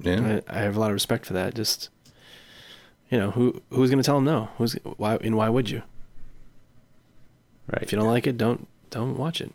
[0.00, 0.40] Yeah.
[0.48, 1.54] I, I have a lot of respect for that.
[1.54, 1.90] Just
[3.10, 4.48] you know, who who's going to tell him no?
[4.56, 5.82] Who's why and why would you?
[7.70, 7.82] Right.
[7.82, 9.52] If you don't like it, don't don't watch it.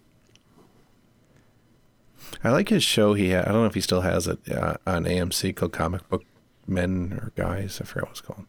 [2.44, 3.16] I like his show.
[3.16, 6.08] He had, I don't know if he still has it uh, on AMC called Comic
[6.10, 6.26] Book
[6.68, 7.82] Men or Guys.
[7.82, 8.46] I forgot what it's called.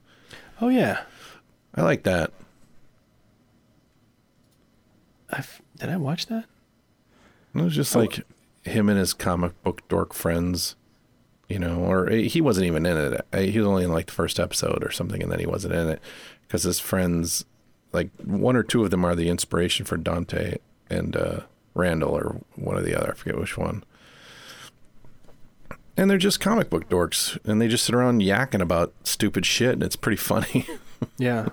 [0.60, 1.04] Oh yeah,
[1.74, 2.30] I like that.
[5.30, 5.44] I
[5.76, 6.44] did I watch that?
[7.54, 8.00] It was just Oh.
[8.00, 8.20] like
[8.62, 10.76] him and his comic book dork friends,
[11.48, 13.26] you know, or he wasn't even in it.
[13.32, 15.74] Uh, He was only in like the first episode or something, and then he wasn't
[15.74, 16.00] in it
[16.42, 17.44] because his friends,
[17.92, 20.56] like one or two of them, are the inspiration for Dante
[20.90, 21.40] and uh,
[21.74, 23.12] Randall, or one or the other.
[23.12, 23.84] I forget which one.
[25.96, 29.72] And they're just comic book dorks, and they just sit around yakking about stupid shit,
[29.72, 30.66] and it's pretty funny.
[31.16, 31.50] Yeah.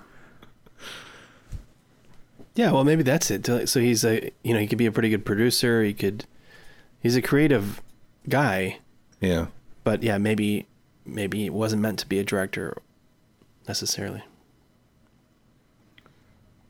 [2.55, 3.45] Yeah, well, maybe that's it.
[3.45, 5.83] So he's a, you know, he could be a pretty good producer.
[5.83, 6.25] He could,
[7.01, 7.81] he's a creative
[8.29, 8.79] guy,
[9.19, 9.47] yeah.
[9.83, 10.65] but yeah, maybe,
[11.05, 12.77] maybe it wasn't meant to be a director
[13.67, 14.23] necessarily.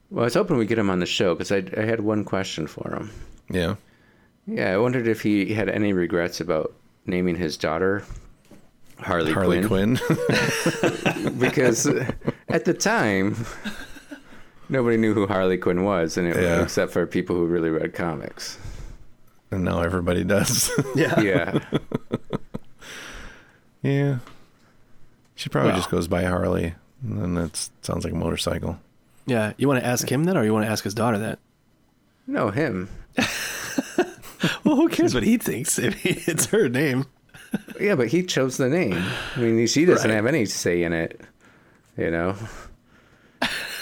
[0.09, 2.23] Well, I was hoping we get him on the show because I, I had one
[2.23, 3.11] question for him.
[3.49, 3.75] Yeah.
[4.47, 6.73] Yeah, I wondered if he had any regrets about
[7.05, 8.03] naming his daughter
[8.99, 9.97] Harley, Harley Quinn.
[9.97, 11.37] Quinn.
[11.39, 12.11] because uh,
[12.49, 13.35] at the time
[14.69, 16.63] nobody knew who Harley Quinn was, and it, Yeah.
[16.63, 18.57] except for people who really read comics.
[19.51, 20.71] and now everybody does.
[20.95, 21.19] Yeah.
[21.21, 21.59] Yeah,
[23.81, 24.17] Yeah.
[25.35, 26.75] She probably Well- just goes by Harley.
[27.03, 28.79] And then that sounds like a motorcycle.
[29.27, 29.53] Yeah.
[29.57, 31.39] You want to ask him that, or you want to ask his daughter that?
[32.27, 32.89] no him.
[34.63, 35.79] Well, who cares what he thinks?
[35.79, 37.05] If it's her name.
[37.79, 39.01] Yeah, but he chose the name.
[39.35, 40.15] I mean, she doesn't Right.
[40.15, 41.19] have any say in it.
[41.97, 42.35] You know,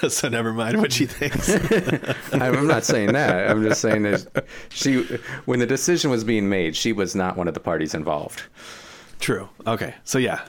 [0.09, 1.49] so never mind what she thinks.
[2.33, 3.49] I'm not saying that.
[3.49, 5.03] I'm just saying that she,
[5.45, 8.43] when the decision was being made, she was not one of the parties involved.
[9.19, 9.49] True.
[9.65, 9.95] Okay.
[10.03, 10.41] So yeah.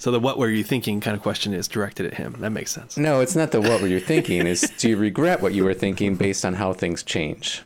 [0.00, 2.36] So the what were you thinking kind of question is directed at him.
[2.38, 2.96] That makes sense.
[2.96, 4.46] No, it's not the what were you thinking.
[4.46, 7.64] Is do you regret what you were thinking based on how things change?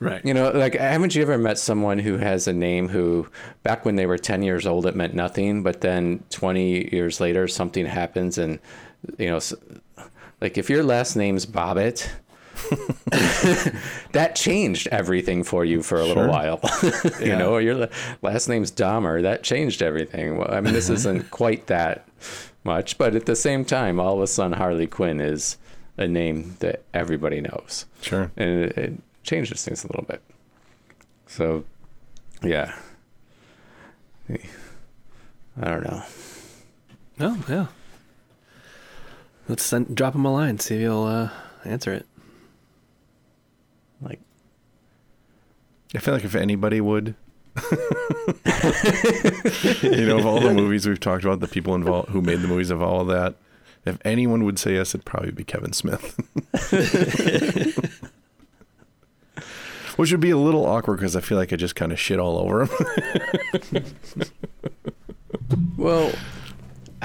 [0.00, 0.24] Right.
[0.24, 3.28] You know, like haven't you ever met someone who has a name who
[3.64, 7.46] back when they were 10 years old it meant nothing, but then 20 years later
[7.48, 8.60] something happens and
[9.18, 9.40] you know
[10.40, 12.08] like if your last name's Bobbitt
[14.12, 16.60] that changed everything for you for a little while.
[17.20, 17.38] you Yeah.
[17.38, 17.88] know, your
[18.20, 20.36] last name's Dahmer, that changed everything.
[20.38, 20.94] Well, I mean, this mm-hmm.
[20.94, 22.08] isn't quite that
[22.64, 25.56] much, but at the same time, all of a sudden Harley Quinn is
[25.96, 28.30] a name that everybody knows Sure.
[28.36, 30.22] and it, it changes things a little bit.
[31.26, 31.64] So,
[32.42, 32.74] yeah,
[34.30, 36.02] I don't know.
[37.20, 37.66] Oh yeah.
[39.48, 40.58] Let's send, drop him a line.
[40.58, 41.30] See if he'll uh,
[41.64, 42.06] answer it.
[44.00, 44.20] Like,
[45.94, 47.14] I feel like if anybody would,
[49.82, 52.48] you know, of all the movies we've talked about, the people involved who made the
[52.48, 53.36] movies of all of that,
[53.84, 56.14] if anyone would say yes, it'd probably be Kevin Smith.
[59.96, 62.20] Which would be a little awkward because I feel like I just kind of shit
[62.20, 63.84] all over him.
[65.76, 66.12] well,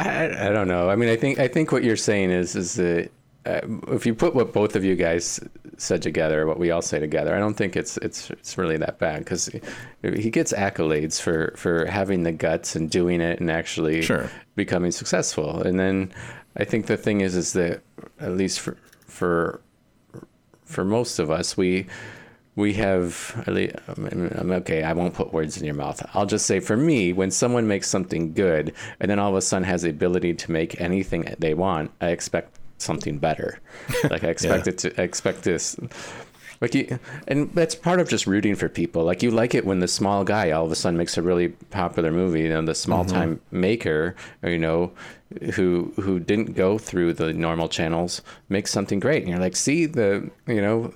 [0.07, 0.89] I, I don't know.
[0.89, 3.09] I mean, I think I think what you're saying is is that
[3.45, 5.39] uh, if you put what both of you guys
[5.77, 8.99] said together, what we all say together, I don't think it's it's it's really that
[8.99, 9.49] bad because
[10.01, 14.29] he gets accolades for for having the guts and doing it and actually Sure.
[14.55, 15.61] becoming successful.
[15.61, 16.13] And then
[16.57, 17.81] I think the thing is is that
[18.19, 19.61] at least for for
[20.65, 21.85] for most of us, we
[22.55, 24.83] we have at least, I'm um, okay.
[24.83, 26.05] I won't put words in your mouth.
[26.13, 29.41] I'll just say for me, when someone makes something good and then all of a
[29.41, 33.59] sudden has the ability to make anything they want, I expect something better.
[34.09, 34.73] Like I expect Yeah.
[34.73, 35.75] it to I expect this.
[36.61, 39.03] Like you, and that's part of just rooting for people.
[39.03, 41.49] Like you like it when the small guy all of a sudden makes a really
[41.71, 42.41] popular movie.
[42.41, 43.13] You know, the small mm-hmm.
[43.13, 44.91] time maker, you know,
[45.55, 49.23] who who didn't go through the normal channels makes something great.
[49.23, 50.93] And you're like, see the, you know,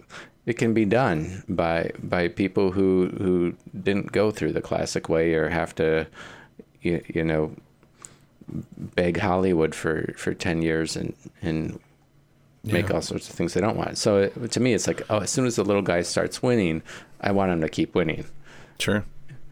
[0.48, 5.34] it can be done by by people who who didn't go through the classic way
[5.36, 6.08] or have to,
[6.82, 7.52] you, you know,
[8.96, 11.80] beg Hollywood for for ten years and and
[12.64, 12.96] make Yeah.
[12.96, 13.98] all sorts of things they don't want.
[13.98, 16.82] So it, to me, it's like, oh, as soon as the little guy starts winning,
[17.22, 18.26] I want him to keep winning.
[18.80, 19.06] Sure.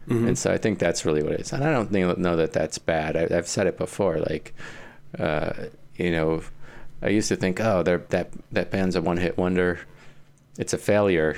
[0.08, 1.52] And so I think that's really what it is.
[1.52, 3.16] And I don't think, know that that's bad.
[3.16, 4.18] I, I've said it before.
[4.18, 4.54] Like,
[5.18, 5.52] uh,
[5.96, 6.42] you know,
[7.02, 9.80] I used to think, oh, they're, that that band's a one hit wonder.
[10.58, 11.36] It's a failure.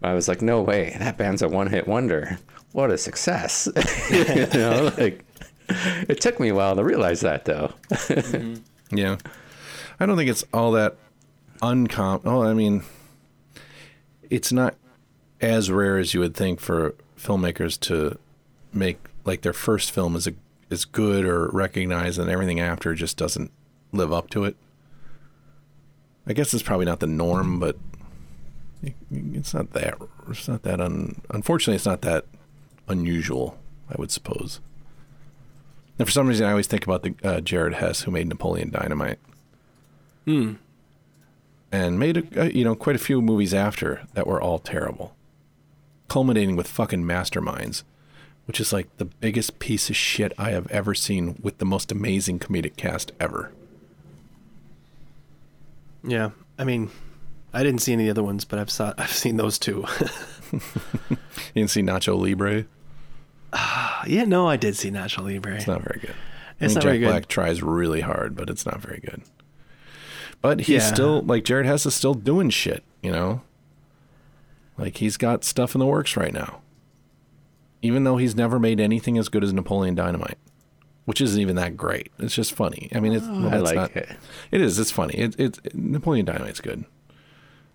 [0.00, 2.38] But I was like, no way, that band's a one hit wonder.
[2.72, 3.68] What a success!
[4.10, 5.24] you know, like
[5.68, 7.72] it took me a while to realize that, though.
[7.90, 8.96] Mm-hmm.
[8.96, 9.16] Yeah.
[10.00, 10.96] I don't think it's all that
[11.62, 12.22] uncommon.
[12.24, 12.84] Oh, I mean,
[14.30, 14.76] it's not
[15.40, 18.18] as rare as you would think for filmmakers to
[18.72, 20.34] make like their first film is a
[20.70, 23.50] is good or recognized, and everything after just doesn't
[23.92, 24.56] live up to it.
[26.26, 27.76] I guess it's probably not the norm, but
[29.10, 29.98] it's not that.
[30.28, 31.20] It's not that un.
[31.30, 32.24] Unfortunately, it's not that
[32.88, 33.58] unusual.
[33.90, 34.60] I would suppose.
[35.98, 38.70] And for some reason, I always think about the uh, Jared Hess who made Napoleon
[38.70, 39.18] Dynamite
[40.26, 40.54] Hmm.
[41.72, 45.16] and made a, uh, you know quite a few movies after that were all terrible,
[46.08, 47.82] culminating with fucking Masterminds,
[48.46, 51.90] which is like the biggest piece of shit I have ever seen with the most
[51.90, 53.50] amazing comedic cast ever.
[56.04, 56.30] Yeah.
[56.58, 56.90] I mean,
[57.52, 59.84] I didn't see any of the other ones, but I've saw I've seen those two.
[60.52, 62.64] You didn't see Nacho Libre?
[64.06, 65.54] yeah, no, I did see Nacho Libre.
[65.56, 66.14] It's not very good.
[66.60, 67.06] It's I mean, not Jack very good.
[67.08, 69.22] Black tries really hard, but it's not very good.
[70.40, 70.92] But he's Yeah.
[70.92, 73.42] still like Jared Hess is still doing shit, you know.
[74.76, 76.60] Like he's got stuff in the works right now.
[77.82, 80.38] Even though he's never made anything as good as Napoleon Dynamite,
[81.04, 82.10] which isn't even that great.
[82.18, 82.88] It's just funny.
[82.94, 84.08] I mean, it's, oh, well, I it's like not- it.
[84.50, 84.78] It is.
[84.78, 85.14] It's funny.
[85.14, 86.84] It, it, Napoleon Dynamite's good.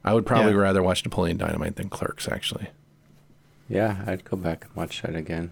[0.04, 0.58] I would probably Yeah.
[0.60, 2.68] rather watch Napoleon Dynamite than Clerks, actually.
[3.70, 5.52] Yeah, I'd go back and watch that again.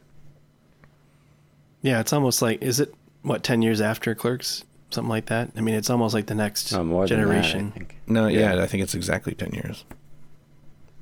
[1.82, 5.52] Yeah, it's almost like is it what ten years after Clerks, something like that?
[5.56, 7.72] I mean, it's almost like the next Oh, more generation.
[7.76, 8.12] Than that, I.
[8.12, 8.64] No, yeah, Yeah.
[8.64, 9.86] I think it's exactly ten years.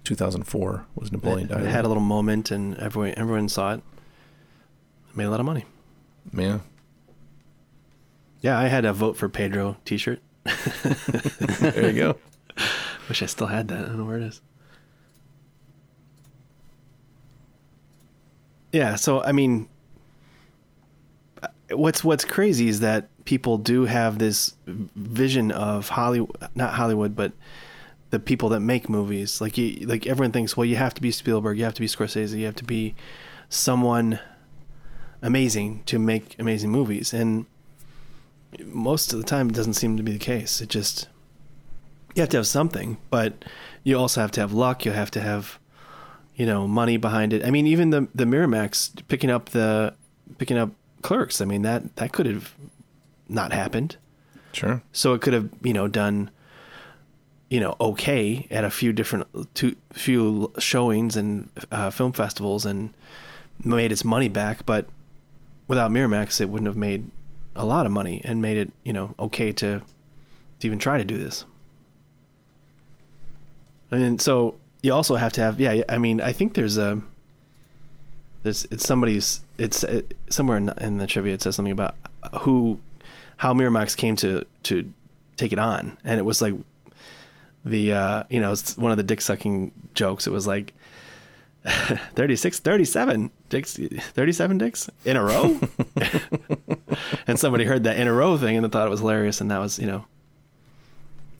[0.03, 3.73] Two thousand four was Napoleon It, it had a little moment, and everyone everyone saw
[3.73, 3.81] it.
[5.15, 5.65] Made a lot of money.
[6.33, 6.59] yeah.
[8.41, 10.21] Yeah, I had a vote for Pedro T-shirt.
[11.59, 12.15] There you go.
[13.09, 13.79] Wish I still had that.
[13.79, 14.41] I don't know where it is.
[18.71, 19.67] Yeah, so I mean,
[21.71, 27.31] what's what's crazy is that people do have this vision of Hollywood, not Hollywood, but
[28.11, 29.41] the people that make movies.
[29.41, 31.87] Like you, like everyone thinks, well, you have to be Spielberg, you have to be
[31.87, 32.93] Scorsese, you have to be
[33.49, 34.19] someone
[35.23, 37.47] amazing to make amazing movies, and
[38.63, 40.61] most of the time, it doesn't seem to be the case.
[40.61, 41.07] It just
[42.19, 43.45] you have to have something, but
[43.83, 44.85] you also have to have luck.
[44.85, 45.57] You have to have,
[46.35, 47.45] you know, money behind it.
[47.45, 49.95] I mean, even the the Miramax picking up the
[50.37, 51.39] picking up Clerks.
[51.39, 52.53] I mean that that could have
[53.29, 53.95] not happened.
[54.51, 54.81] Sure.
[54.91, 56.29] So it could have you know done,
[57.49, 62.93] you know, okay at a few different two few showings and uh, film festivals and
[63.63, 64.65] made its money back.
[64.65, 64.87] But
[65.69, 67.09] without Miramax, it wouldn't have made
[67.55, 69.81] a lot of money and made it you know okay to
[70.59, 71.45] to even try to do this.
[73.91, 75.83] And so you also have to have yeah.
[75.89, 77.01] I mean, I think there's a
[78.43, 81.95] there's it's somebody's it's it, somewhere in, in the trivia it says something about
[82.41, 82.79] who
[83.37, 84.91] how Miramax came to to
[85.37, 86.53] take it on, and it was like
[87.65, 90.27] the uh, you know it's one of the dick sucking jokes.
[90.27, 90.73] It was like
[91.65, 95.59] 36, 37 dicks, 37 dicks in a row,
[97.27, 99.51] and somebody heard that in a row thing and they thought it was hilarious, and
[99.51, 100.05] that was you know.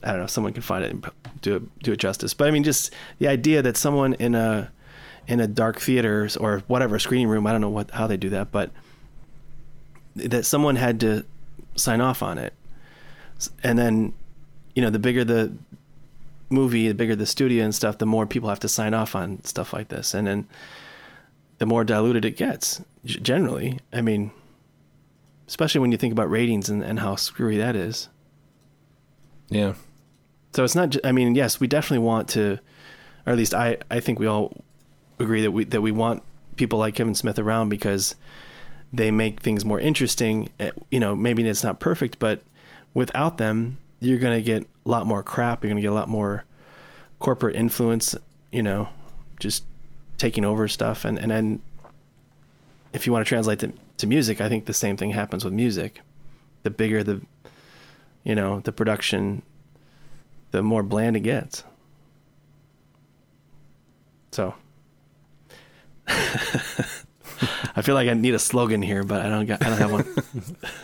[0.04, 0.24] I don't know.
[0.26, 1.06] If someone can find it and
[1.41, 2.34] do it, do it justice.
[2.34, 4.72] But I mean, just the idea that someone in a
[5.28, 8.30] in a dark theater or whatever screening room, I don't know what how they do
[8.30, 8.72] that, but
[10.16, 11.26] that someone had to
[11.76, 12.54] sign off on it,
[13.64, 14.14] and then
[14.76, 15.54] you know the bigger the
[16.50, 19.43] movie, the bigger the studio and stuff, the more people have to sign off on
[19.43, 20.47] stuff like this, and then
[21.60, 22.82] the more diluted it gets.
[23.06, 24.32] Generally, I mean,
[25.47, 28.10] especially when you think about ratings and, and how screwy that is.
[29.50, 29.74] Yeah.
[30.54, 30.95] So it's not.
[31.06, 32.60] I mean, yes, we definitely want to,
[33.26, 33.78] or at least I.
[33.91, 34.64] I think we all
[35.20, 36.24] agree that we that we want
[36.56, 38.16] people like Kevin Smith around because
[38.91, 40.50] they make things more interesting.
[40.60, 42.41] Eh, You know, maybe it's not perfect, but
[42.93, 45.64] without them, you're gonna get a lot more crap.
[45.64, 46.45] You're gonna get a lot more
[47.20, 48.16] corporate influence.
[48.52, 48.89] You know,
[49.39, 49.64] just
[50.18, 51.62] taking over stuff, and and then
[52.91, 55.54] if you want to translate it to music, I think the same thing happens with
[55.54, 56.02] music.
[56.64, 57.22] The bigger the,
[58.24, 59.43] you know, the production,
[60.52, 61.64] the more bland it gets.
[64.32, 64.54] So
[67.76, 69.91] I feel like I need a slogan here, but I don't got, I don't have
[69.91, 70.08] one.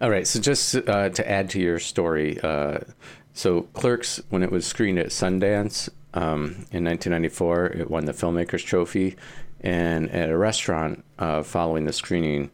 [0.00, 2.78] All right, so just uh, to add to your story, uh,
[3.32, 8.64] so Clerks, when it was screened at Sundance um, in 1994, it won the Filmmakers
[8.64, 9.16] Trophy,
[9.60, 12.50] and at a restaurant uh, following the screening,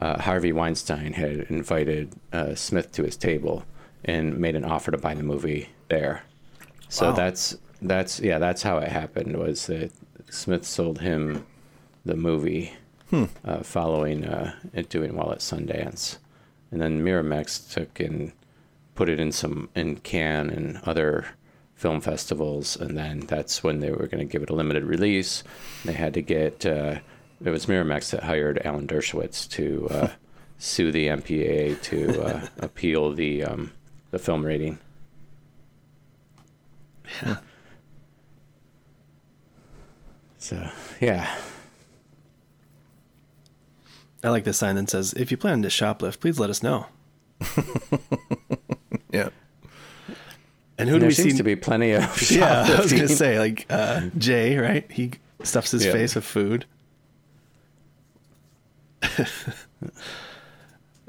[0.00, 3.64] uh, Harvey Weinstein had invited uh, Smith to his table
[4.04, 6.22] and made an offer to buy the movie there.
[6.88, 7.16] So Wow.
[7.16, 9.36] that's that's yeah, that's how it happened.
[9.36, 9.90] Was that
[10.30, 11.46] Smith sold him
[12.04, 12.72] the movie
[13.44, 16.18] uh, following uh, it doing well at Sundance,
[16.70, 18.32] and then Miramax took and
[18.94, 21.26] put it in some in Cannes and other
[21.74, 25.42] film festivals, and then that's when they were going to give it a limited release.
[25.84, 27.00] They had to get uh,
[27.44, 30.08] it was Miramax that hired Alan Dershowitz to uh,
[30.58, 33.72] sue the MPAA to uh, appeal the um,
[34.14, 34.78] the film rating.
[40.38, 40.68] So
[41.00, 41.34] yeah.
[44.22, 46.86] I like this sign that says, "If you plan to shoplift, please let us know."
[49.12, 49.28] Yeah.
[50.76, 51.36] And who do there we seems see?
[51.38, 52.02] to be plenty of
[52.32, 54.90] yeah, I was gonna say like uh, Jay, right?
[54.90, 55.12] He
[55.44, 55.92] stuffs his Yeah.
[55.92, 56.64] face with food.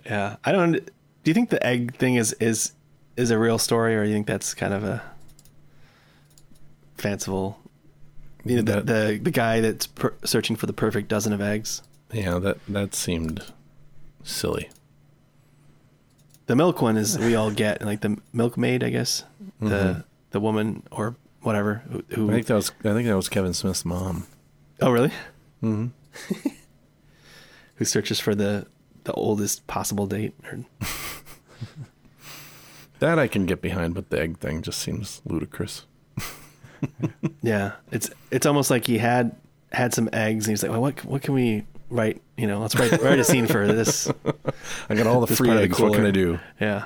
[0.05, 0.73] yeah, I don't.
[0.73, 0.81] Do
[1.23, 2.73] you think the egg thing is is
[3.17, 5.01] is a real story, or you think that's kind of a
[6.97, 7.59] fanciful?
[8.43, 11.41] You know, the That- the, the guy that's per- searching for the perfect dozen of
[11.41, 11.81] eggs.
[12.11, 13.43] Yeah, that that seemed
[14.23, 14.69] silly.
[16.45, 19.23] The milk one is we all get like the milkmaid, I guess.
[19.59, 23.29] The the woman or whatever who, who I think that was I think that was
[23.29, 24.27] Kevin Smith's mom.
[24.81, 25.11] Oh, really?
[25.63, 26.49] Mm-hmm.
[27.77, 28.67] Who searches for the
[29.05, 30.33] the oldest possible date?
[30.45, 30.59] Or,
[32.99, 35.85] That I can get behind, but the egg thing just seems ludicrous.
[37.41, 39.35] yeah, it's it's almost like he had
[39.71, 42.21] had some eggs, and he's like, "Well, what what can we write?
[42.37, 44.09] You know, let's write write a scene for this."
[44.89, 45.79] I got all the free of the eggs.
[45.79, 46.05] What can.
[46.05, 46.39] I do?
[46.59, 46.85] Yeah.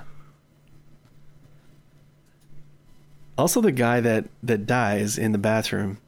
[3.38, 5.99] Also, the guy that that dies in the bathroom.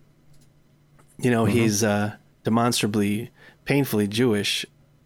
[1.17, 3.29] You know, he's uh, demonstrably,
[3.65, 4.65] painfully Jewish,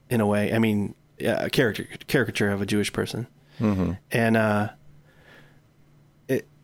[0.10, 0.54] in a way.
[0.54, 3.28] I mean, a character caricature of a Jewish person.
[3.60, 4.70] And uh,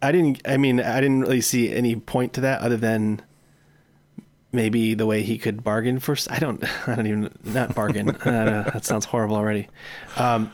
[0.02, 0.42] I didn't.
[0.46, 3.22] I mean, I didn't really see any point to that other than
[4.52, 6.16] maybe the way he could bargain for.
[6.30, 6.64] I don't.
[6.88, 8.10] I don't even not bargain.
[8.16, 9.68] uh, that sounds horrible already.
[10.18, 10.52] Um,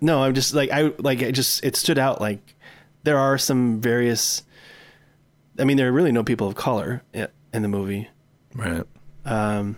[0.00, 2.54] no, I'm just like I like it just it stood out like
[3.02, 4.42] there are some various.
[5.58, 8.08] I mean, there are really no people of color in the movie.
[8.54, 8.82] Right.
[9.24, 9.76] Um,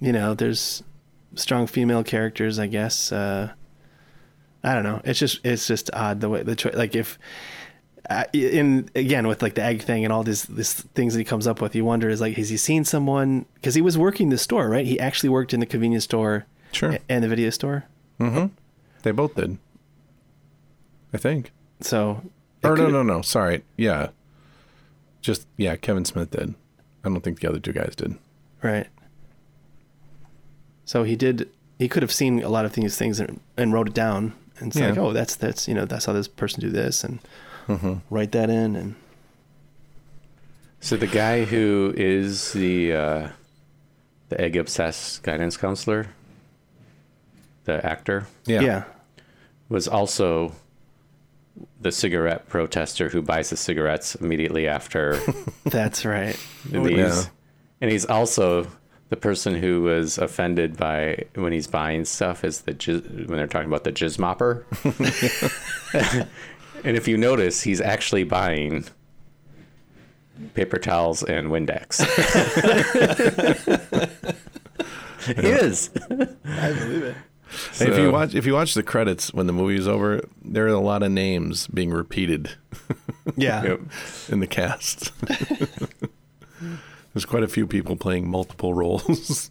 [0.00, 0.82] you know, there's
[1.36, 3.12] strong female characters, I guess.
[3.12, 3.52] Uh,
[4.62, 5.00] I don't know.
[5.04, 6.74] It's just it's just odd the way the choice.
[6.74, 7.18] Like if
[8.10, 11.24] uh, in again with like the egg thing and all these these things that he
[11.24, 14.28] comes up with, you wonder is like has he seen someone because he was working
[14.30, 14.84] the store, right?
[14.84, 16.98] He actually worked in the convenience store Sure.
[17.08, 17.84] and the video store.
[18.20, 18.46] Mm-hmm.
[19.02, 19.58] They both did.
[21.12, 21.50] I think.
[21.80, 22.22] So
[22.62, 23.22] Or no, no, no.
[23.22, 23.62] Sorry.
[23.76, 24.08] Yeah.
[25.20, 25.76] Just yeah.
[25.76, 26.54] Kevin Smith did.
[27.04, 28.16] I don't think the other two guys did.
[28.62, 28.86] Right.
[30.84, 31.48] So he did.
[31.78, 34.68] He could have seen a lot of these things and, and wrote it down, and
[34.68, 37.20] it's like, oh, that's that's you know that's how this person do this, and
[37.70, 37.94] Mm-hmm.
[38.10, 38.94] write that in, and
[40.80, 43.28] So the guy who is the uh,
[44.28, 46.06] the egg obsessed guidance counselor,
[47.64, 48.60] the actor, Yeah.
[48.62, 48.84] yeah,
[49.68, 50.52] was also
[51.80, 55.18] the cigarette protester who buys the cigarettes immediately after
[55.64, 56.38] That's right.
[56.64, 56.96] these.
[56.96, 57.22] Yeah.
[57.82, 58.66] And he's also
[59.10, 62.72] the person who was offended by when he's buying stuff is the
[63.26, 64.64] when they're talking about the jizz mopper.
[66.84, 68.84] and if you notice, he's actually buying
[70.54, 72.00] paper towels and Windex.
[75.26, 75.90] he is.
[76.10, 77.16] I believe it.
[77.74, 80.66] Hey, if you watch if you watch the credits when the movie is over, there
[80.66, 82.52] are a lot of names being repeated
[83.36, 83.62] Yeah.
[83.64, 83.80] Yep.
[84.28, 85.12] in the cast.
[87.12, 89.50] There's quite a few people playing multiple roles.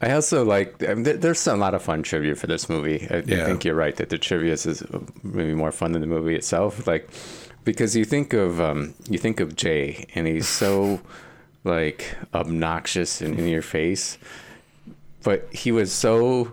[0.00, 0.82] I also like.
[0.88, 3.06] I mean, there's a lot of fun trivia for this movie.
[3.10, 3.44] I, I Yeah.
[3.46, 4.82] think you're right that the trivia is
[5.22, 6.86] maybe more fun than the movie itself.
[6.86, 7.08] Like,
[7.64, 11.00] because you think of um, you think of Jay, and he's so
[11.64, 14.18] like obnoxious and in your face,
[15.24, 16.52] but he was so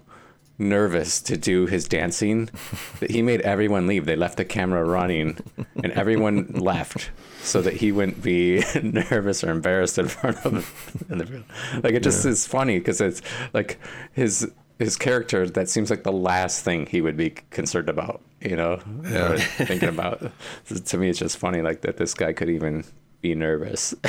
[0.57, 2.49] nervous to do his dancing
[2.99, 4.05] that he made everyone leave.
[4.05, 5.37] They left the camera running,
[5.83, 7.11] and everyone left
[7.45, 11.43] so that he wouldn't be nervous or embarrassed in front of in the
[11.83, 13.21] like it just is funny because it's
[13.53, 13.79] like
[14.13, 18.55] his his character that seems like the last thing he would be concerned about you
[18.55, 19.31] know Yeah.
[19.33, 20.31] or thinking about.
[20.65, 22.83] So to me it's just funny like that this guy could even
[23.21, 23.93] be nervous.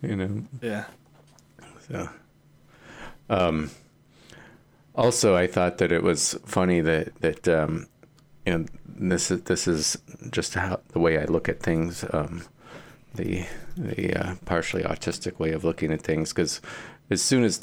[0.00, 0.44] You know?
[0.62, 0.84] Yeah.
[1.90, 2.08] so,
[3.28, 3.70] um,
[4.94, 7.86] also, I thought that it was funny that that um,
[8.48, 9.98] you know this is this is
[10.30, 12.04] just how the way I look at things.
[12.12, 12.44] Um,
[13.14, 13.44] the
[13.76, 16.62] the uh, partially autistic way of looking at things because
[17.10, 17.58] as soon as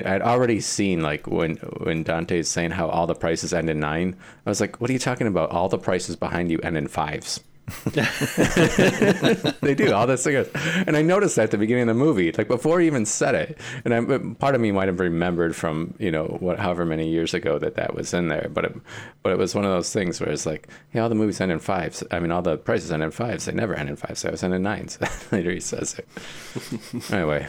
[0.00, 3.70] know, I'd already seen like when when Dante is saying how all the prices end
[3.70, 4.16] in nine.
[4.44, 5.50] I was like, what are you talking about?
[5.50, 7.40] All the prices behind you end in fives.
[9.62, 10.44] they do all this thing,
[10.86, 13.34] and I noticed that at the beginning of the movie, like before he even said
[13.34, 13.58] it.
[13.86, 17.32] And I, part of me might have remembered from you know what, however many years
[17.32, 18.50] ago that that was in there.
[18.52, 18.76] But it,
[19.22, 21.52] but it was one of those things where it's like, yeah, all the movies end
[21.52, 22.02] in fives.
[22.10, 23.46] I mean, all the prices end in fives.
[23.46, 24.22] They never end in fives.
[24.22, 24.98] They always end in nines.
[25.32, 27.10] Later he says it.
[27.12, 27.48] anyway,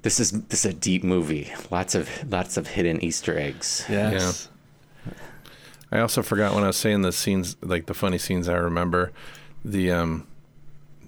[0.00, 1.52] this is this is a deep movie.
[1.70, 3.84] Lots of lots of hidden Easter eggs.
[3.90, 4.48] Yes.
[5.94, 9.12] I also forgot when I was saying the scenes, like the funny scenes I remember.
[9.64, 10.26] The um,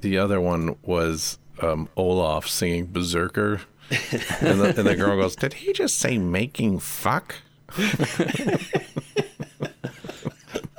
[0.01, 5.55] the other one was um, Olaf singing Berserker, and, the, and the girl goes, "Did
[5.55, 7.35] he just say making fuck?"
[7.77, 8.63] that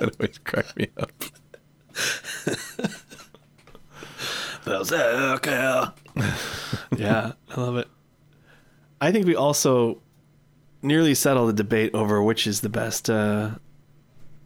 [0.00, 1.12] always cracked me up.
[4.64, 5.92] Berserker.
[6.96, 7.88] yeah, I love it.
[9.02, 10.00] I think we also
[10.80, 13.50] nearly settled the debate over which is the best uh,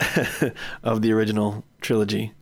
[0.82, 2.32] of the original trilogy.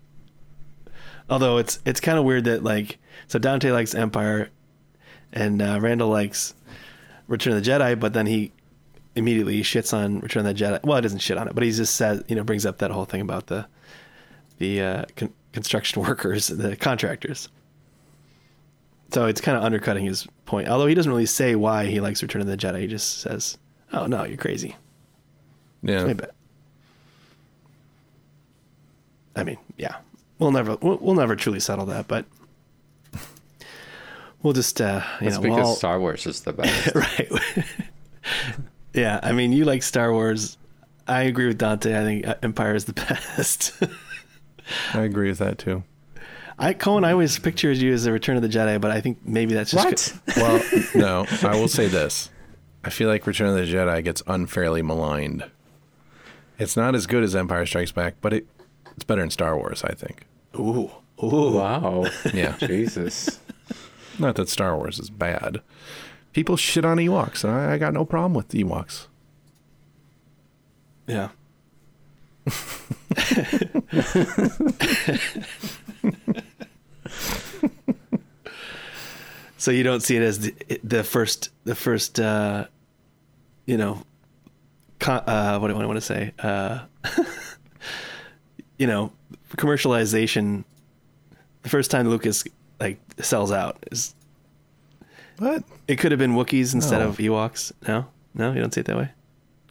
[1.28, 2.98] Although it's it's kind of weird that like
[3.28, 4.50] so Dante likes Empire,
[5.32, 6.54] and uh, Randall likes
[7.28, 8.52] Return of the Jedi, but then he
[9.14, 10.82] immediately shits on Return of the Jedi.
[10.84, 12.90] Well, he doesn't shit on it, but he just says you know brings up that
[12.90, 13.66] whole thing about the
[14.58, 17.48] the uh, con- construction workers, the contractors.
[19.12, 20.68] So it's kind of undercutting his point.
[20.68, 22.80] Although he doesn't really say why he likes Return of the Jedi.
[22.80, 23.58] He just says,
[23.92, 24.76] "Oh no, you're crazy."
[25.82, 26.12] Yeah,
[29.40, 29.96] I mean, yeah,
[30.38, 32.26] we'll never we'll, we'll never truly settle that, but
[34.42, 36.94] we'll just uh, you That's know, because we'll all- Star Wars is the best.
[36.94, 37.30] right.
[38.94, 40.56] yeah, I mean, you like Star Wars.
[41.06, 41.98] I agree with Dante.
[41.98, 42.92] I think uh, Empire is the
[43.36, 43.72] best.
[44.94, 45.82] I agree with that too.
[46.58, 49.18] I Cohen, I always pictured you as the Return of the Jedi, but I think
[49.24, 50.36] maybe that's just what?
[50.36, 52.30] Well, no, I will say this.
[52.84, 55.44] I feel like Return of the Jedi gets unfairly maligned.
[56.58, 58.46] It's not as good as Empire Strikes Back, but it
[59.00, 60.26] it's better than Star Wars, I think.
[60.58, 60.90] Ooh,
[61.24, 61.52] ooh.
[61.52, 62.04] Wow.
[62.34, 62.54] Yeah.
[62.58, 63.38] Jesus.
[64.18, 65.62] Not that Star Wars is bad.
[66.34, 69.06] People shit on Ewoks, and I, I got no problem with Ewoks.
[71.06, 71.30] Yeah.
[79.56, 82.66] so you don't see it as the, the first, the first, uh,
[83.64, 84.02] you know,
[84.98, 86.34] con- uh, what do I want to say?
[86.38, 86.80] Uh,
[88.80, 89.12] you know,
[89.56, 90.64] commercialization.
[91.62, 92.42] The first time Lucas
[92.80, 94.14] like sells out is
[95.38, 95.62] What?
[95.86, 97.08] it could have been Wookiees instead No.
[97.08, 97.72] of Ewoks.
[97.86, 99.10] No, no, you don't see it that way.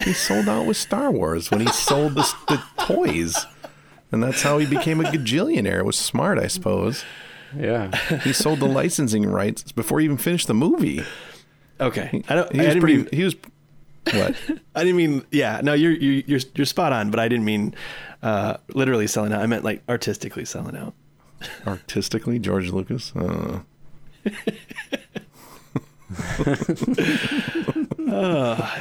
[0.04, 3.46] He sold out with Star Wars when he sold the, the toys.
[4.12, 5.80] And that's how he became a gajillionaire.
[5.80, 7.04] It was smart, I suppose.
[7.58, 7.94] Yeah.
[8.24, 11.04] He sold the licensing rights before he even finished the movie.
[11.82, 12.52] Okay, I don't.
[12.52, 12.98] He I was didn't pretty.
[12.98, 13.36] mean, He was.
[14.14, 14.36] What?
[14.76, 15.26] I didn't mean.
[15.32, 17.74] Yeah, no, you're you're you're, you're spot on, but I didn't mean
[18.24, 19.42] uh, literally selling out.
[19.42, 20.94] I meant like artistically selling out.
[21.66, 23.14] Artistically, George Lucas.
[23.16, 23.60] Uh,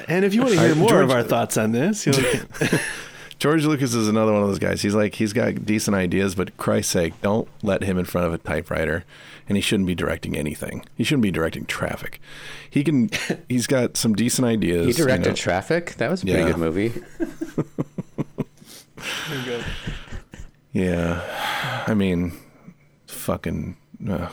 [0.09, 2.17] And if you want to hear I- more of our thoughts on this, you'll,
[3.39, 4.83] George Lucas is another one of those guys.
[4.83, 8.33] He's like he's got decent ideas, but Christ's sake, don't let him in front of
[8.33, 9.05] a typewriter.
[9.49, 10.85] And he shouldn't be directing anything.
[10.95, 12.21] He shouldn't be directing traffic.
[12.69, 13.09] He can.
[13.49, 14.83] He's got some decent ideas.
[14.85, 15.35] He you directed know.
[15.35, 15.95] Traffic.
[15.97, 16.47] That was a pretty Yeah.
[16.49, 16.93] good movie.
[20.73, 22.33] Yeah, I mean,
[23.07, 23.77] fucking
[24.09, 24.29] uh,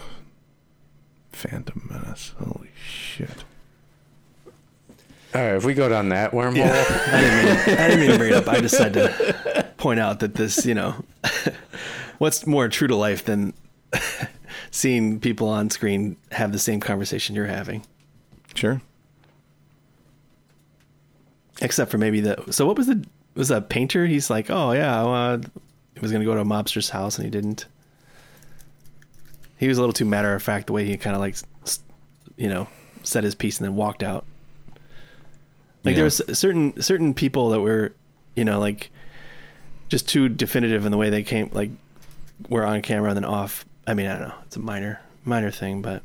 [1.31, 2.33] Phantom Menace.
[2.37, 3.45] Holy shit!
[5.35, 8.17] All right, if we go down that wormhole, I didn't, mean, I didn't mean to
[8.17, 8.47] bring it up.
[8.47, 10.95] I just had to point out that this, you know,
[12.19, 13.53] what's more true to life than
[14.71, 17.85] seeing people on screen have the same conversation you're having?
[18.53, 18.81] Sure.
[21.61, 22.41] Except for maybe the.
[22.51, 23.05] So what was the
[23.35, 24.05] was a painter?
[24.05, 25.37] He's like, oh yeah, uh,
[25.93, 27.65] he was gonna go to a mobster's house and he didn't.
[29.57, 31.35] He was a little too matter of fact the way he kind of like,
[32.37, 32.67] you know,
[33.03, 34.25] said his piece and then walked out.
[35.83, 35.95] Like Yeah.
[35.95, 37.93] there was certain certain people that were,
[38.35, 38.89] you know, like
[39.87, 41.69] just too definitive in the way they came, like
[42.49, 43.65] were on camera and then off.
[43.87, 44.35] I mean, I don't know.
[44.45, 46.01] It's a minor minor thing, but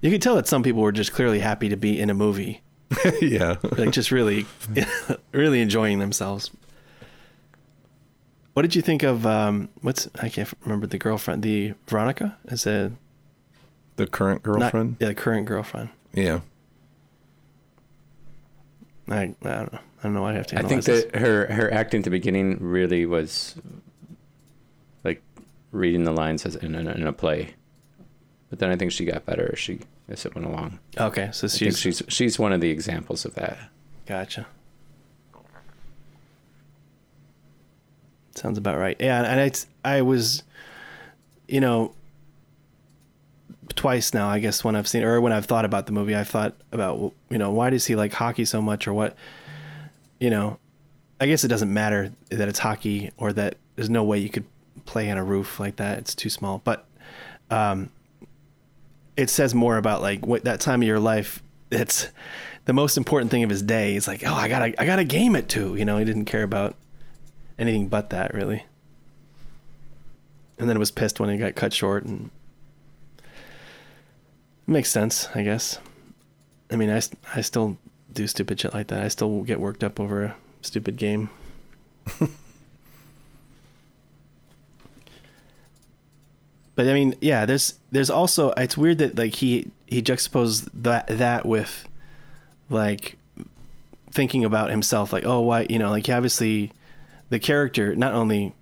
[0.00, 2.60] you could tell that some people were just clearly happy to be in a movie
[3.20, 3.56] yeah.
[3.76, 4.46] like just really
[5.32, 6.50] really enjoying themselves
[8.52, 12.66] what did you think of um what's i can't remember the girlfriend the veronica is
[12.66, 12.92] a
[13.96, 14.96] The current not- girlfriend.
[15.00, 16.40] yeah the current girlfriend yeah.
[19.08, 21.04] I, I don't know i don't know why i have to I think analyze this.
[21.06, 23.54] that her her acting at the beginning really was
[25.02, 25.22] like
[25.72, 27.54] reading the lines as in, in, in a play,
[28.48, 30.78] but then I think she got better as she as it went along.
[30.98, 33.58] okay so she's, she's she's one of the examples of that.
[34.06, 34.46] gotcha.
[38.34, 38.96] Sounds about right.
[38.98, 40.42] Yeah and it's i was
[41.46, 41.94] you know
[43.76, 46.28] twice now i guess when i've seen or when i've thought about the movie i've
[46.28, 49.16] thought about you know why does he like hockey so much or what
[50.20, 50.58] you know?
[51.20, 54.44] I guess it doesn't matter that it's hockey or that there's no way you could
[54.84, 55.98] play on a roof like that.
[55.98, 56.60] It's too small.
[56.64, 56.86] But
[57.50, 57.90] um
[59.16, 62.08] it says more about like what that time of your life it's
[62.64, 63.96] the most important thing of his day.
[63.96, 66.42] Is like oh i gotta i gotta game it too you know he didn't care
[66.42, 66.76] about
[67.58, 68.64] anything but that really.
[70.58, 72.30] And then it was pissed when he got cut short and
[74.66, 75.78] makes sense i guess.
[76.70, 77.00] I mean i,
[77.34, 77.78] I still
[78.12, 79.02] do stupid shit like that.
[79.02, 81.30] I still get worked up over a stupid game
[86.74, 91.06] but i mean yeah there's there's also it's weird that like he he juxtaposed that
[91.06, 91.88] that with
[92.70, 93.16] like
[94.10, 96.72] thinking about himself like oh why you know like obviously
[97.30, 98.54] the character not only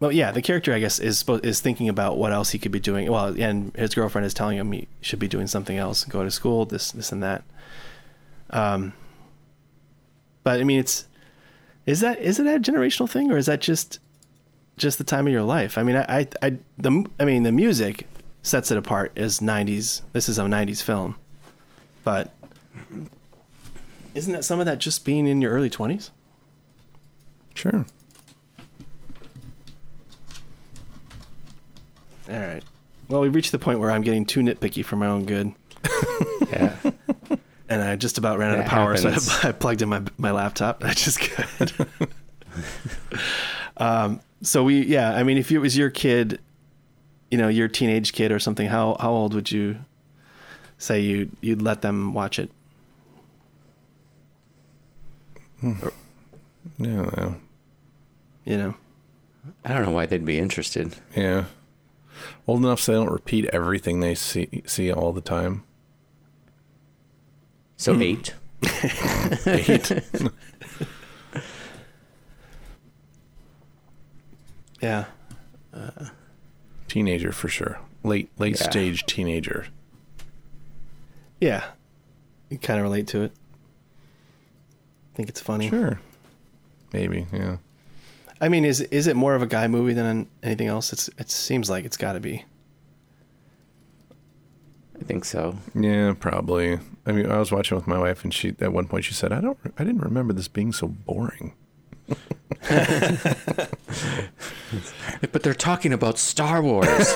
[0.00, 2.80] well yeah the character i guess is is thinking about what else he could be
[2.80, 3.10] doing.
[3.10, 6.30] Well and his girlfriend is telling him he should be doing something else go to
[6.30, 7.42] school this this and that.
[8.50, 8.92] Um
[10.44, 11.06] but i mean it's
[11.86, 13.98] is that is it a generational thing or is that just
[14.76, 17.52] just the time of your life i mean i i, I the i mean the
[17.52, 18.06] music
[18.42, 21.16] sets it apart as 90s this is a 90s film
[22.02, 22.32] but
[24.14, 26.10] isn't that some of that just being in your early 20s
[27.56, 27.86] Sure.
[32.28, 32.62] All right.
[33.08, 35.52] Well, we've reached the point where I'm getting too nitpicky for my own good,
[36.50, 36.74] Yeah.
[37.68, 39.30] and I just about ran out of power, happens.
[39.30, 40.80] so I, I plugged in my my laptop.
[40.82, 41.72] That's just good.
[43.76, 46.40] um, so we, yeah, I mean, if it was your kid,
[47.30, 49.78] you know, your teenage kid or something, how how old would you
[50.78, 52.50] say you you'd let them watch it?
[55.60, 55.72] Hmm.
[56.78, 57.10] Yeah.
[57.16, 57.36] well,
[58.44, 58.74] You know,
[59.64, 60.94] I don't know why they'd be interested.
[61.16, 61.46] Yeah.
[62.46, 65.64] Old enough so they don't repeat everything they see see all the time.
[67.76, 68.02] So hmm.
[68.02, 68.34] eight.
[69.46, 69.90] Eight.
[74.84, 75.04] yeah.
[76.88, 77.78] teenager for sure.
[78.02, 78.64] Late late Yeah.
[78.70, 79.66] stage teenager.
[81.40, 81.64] Yeah.
[82.50, 83.32] You kind of relate to it.
[85.14, 85.70] think it's funny.
[85.70, 86.00] Sure.
[86.92, 87.56] Maybe, yeah.
[88.40, 90.92] I mean, is is it more of a guy movie than anything else?
[90.92, 92.44] It's it seems like it's got to be.
[95.00, 95.56] I think so.
[95.74, 96.78] Yeah, probably.
[97.06, 99.32] I mean, I was watching with my wife, and she at one point she said,
[99.32, 101.54] "I don't, I didn't remember this being so boring."
[105.32, 106.88] But they're talking about Star Wars.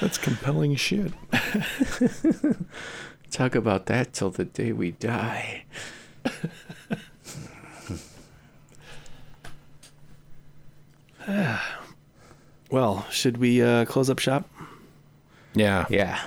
[0.00, 1.12] That's compelling shit.
[3.30, 5.64] Talk about that till the day we die.
[12.70, 14.48] Well, should we uh, close up shop?
[15.54, 15.86] Yeah.
[15.90, 16.20] Yeah.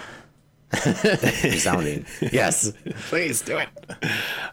[1.42, 2.06] Resounding.
[2.20, 2.74] yes.
[3.08, 3.70] Please do it.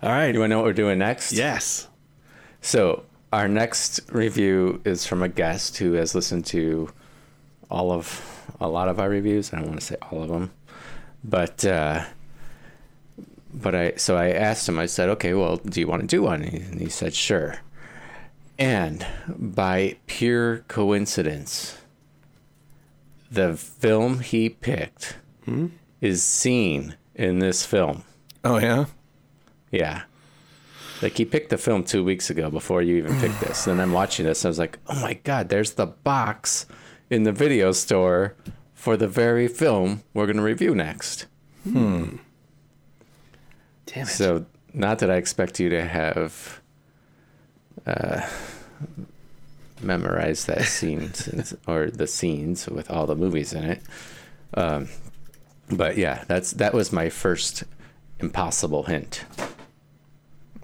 [0.01, 0.33] All right.
[0.33, 1.33] You want to know what we're doing next?
[1.33, 1.89] Yes.
[2.61, 6.93] So our next review is from a guest who has listened to
[7.71, 8.21] all of
[8.61, 9.53] a lot of our reviews.
[9.53, 10.51] I don't want to say all of them,
[11.25, 12.05] but uh,
[13.53, 14.79] but I so I asked him.
[14.79, 17.15] I said, "Okay, well, do you want to do one?" And he, and he said,
[17.15, 17.59] "Sure."
[18.59, 21.79] And by pure coincidence,
[23.31, 25.17] the film he picked
[26.01, 28.05] is seen in this film.
[28.45, 28.87] Oh yeah.
[29.71, 30.03] Yeah.
[31.03, 33.67] Like he picked the film two weeks ago before you even picked this.
[33.67, 34.45] And I'm watching this.
[34.45, 36.67] And I was like, oh my God, there's the box
[37.09, 38.35] in the video store
[38.75, 41.27] for the very film we're going to review next.
[43.87, 44.07] Damn it.
[44.07, 46.61] So, not that I expect you to have
[47.87, 48.27] uh,
[49.81, 53.83] memorized that scene since, or the scenes with all the movies in it.
[54.55, 54.89] Um,
[55.71, 57.65] but yeah, that's that was my first
[58.21, 59.25] impossible hint.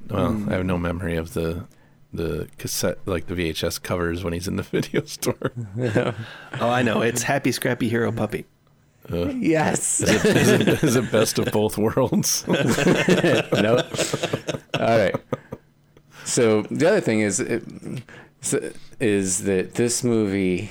[0.08, 0.48] Well, mm.
[0.48, 1.66] I have no memory of the
[2.12, 5.52] the cassette, like the VHS covers when he's in the video store.
[6.60, 7.02] oh, I know.
[7.02, 8.46] It's Happy Scrappy Hero Puppy.
[9.10, 10.00] Uh, yes.
[10.00, 12.44] is, it, is it best of both worlds?
[12.48, 13.80] no.
[14.80, 15.14] All right.
[16.24, 17.62] So the other thing is it,
[18.98, 20.70] is that this movie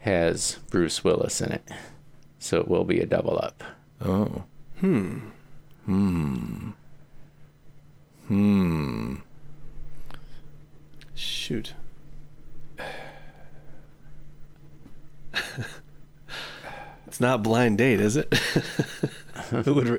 [0.00, 1.70] has Bruce Willis in it,
[2.38, 3.64] so it will be a double up.
[4.04, 4.44] oh.
[4.80, 5.20] Hmm.
[5.86, 6.70] Hmm.
[11.14, 11.74] Shoot.
[17.06, 18.32] it's not blind date, is it?
[19.50, 19.88] Who would?
[19.88, 19.98] Re-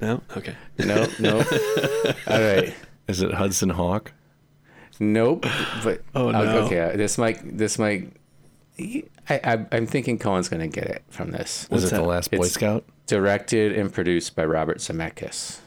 [0.00, 0.22] no.
[0.36, 0.54] Okay.
[0.78, 1.38] No, no.
[2.26, 2.74] All right.
[3.08, 4.12] Is it Hudson Hawk?
[4.98, 5.46] Nope.
[5.82, 6.58] But Oh, uh, no.
[6.66, 6.92] Okay.
[6.96, 7.56] This might.
[7.58, 8.12] This might.
[8.78, 11.66] I, I, I'm thinking Cohen's gonna get it from this.
[11.70, 11.96] Was it that?
[11.96, 12.84] the Last Boy It's- Scout?
[13.06, 15.58] Directed and produced by Robert Zemeckis.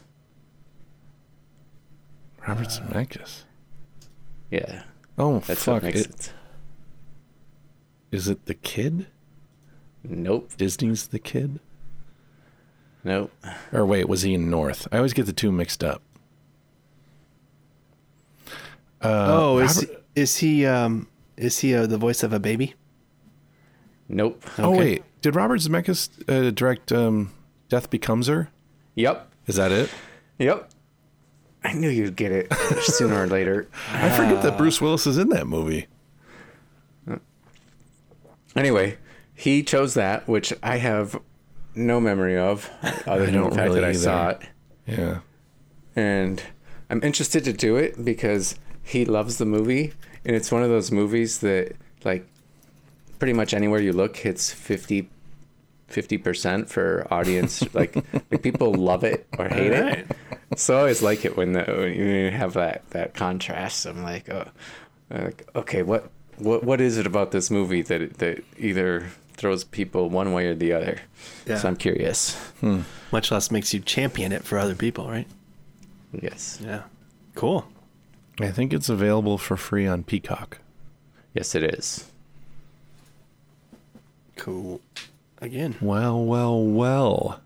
[2.46, 3.42] Robert Zemeckis.
[4.50, 4.82] Yeah,
[5.18, 5.82] Oh that's fuck!
[5.82, 6.32] what makes It, it.
[8.12, 9.06] is it the kid?
[10.02, 10.50] Nope.
[10.56, 11.60] Disney's the kid?
[13.02, 13.32] Nope.
[13.72, 14.86] Or wait, was he in North?
[14.92, 16.02] I always get the two mixed up.
[19.00, 22.38] Uh, oh, is he, Robert- is he um is he uh, the voice of a
[22.40, 22.74] baby?
[24.08, 24.44] Nope.
[24.58, 27.32] Oh wait, did Robert Zemeckis uh, direct um,
[27.68, 28.50] Death Becomes Her?
[28.94, 29.28] Yep.
[29.46, 29.90] Is that it?
[30.38, 30.70] Yep.
[31.64, 32.52] I knew you'd get it
[32.82, 33.68] sooner or later.
[33.90, 35.86] I forget that Bruce Willis is in that movie.
[37.10, 37.16] Uh,
[38.54, 38.98] anyway,
[39.34, 41.18] he chose that, which I have
[41.74, 42.70] no memory of,
[43.06, 44.42] other than the fact really that I saw it.
[44.86, 45.18] Yeah.
[45.96, 46.42] And
[46.90, 49.94] I'm interested to do it because he loves the movie,
[50.24, 51.72] and it's one of those movies that,
[52.04, 52.26] like,
[53.18, 55.08] pretty much anywhere you look, hits 50
[56.18, 57.62] percent for audience.
[57.74, 57.94] like,
[58.30, 60.06] like people love it or hate it.
[60.56, 63.86] So I always like it when, the, when you have that that contrast.
[63.86, 64.48] I'm like, oh,
[65.10, 70.08] like okay, what what what is it about this movie that that either throws people
[70.10, 71.00] one way or the other?
[71.46, 71.56] Yeah.
[71.58, 72.34] So I'm curious.
[72.60, 72.80] Hmm.
[73.10, 75.26] Much less makes you champion it for other people, right?
[76.12, 76.82] Yes, Yeah.
[77.34, 77.66] Cool.
[78.40, 80.58] I think it's available for free on Peacock.
[81.34, 82.10] yes, it is.
[84.36, 84.80] Cool.
[85.44, 85.76] Again.
[85.82, 87.40] Well, well, well.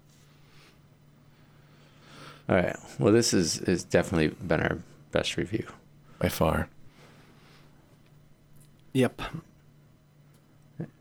[2.48, 2.76] All right.
[3.00, 4.78] Well, this is is definitely been our
[5.10, 5.66] best review.
[6.20, 6.68] By far.
[8.92, 9.20] Yep.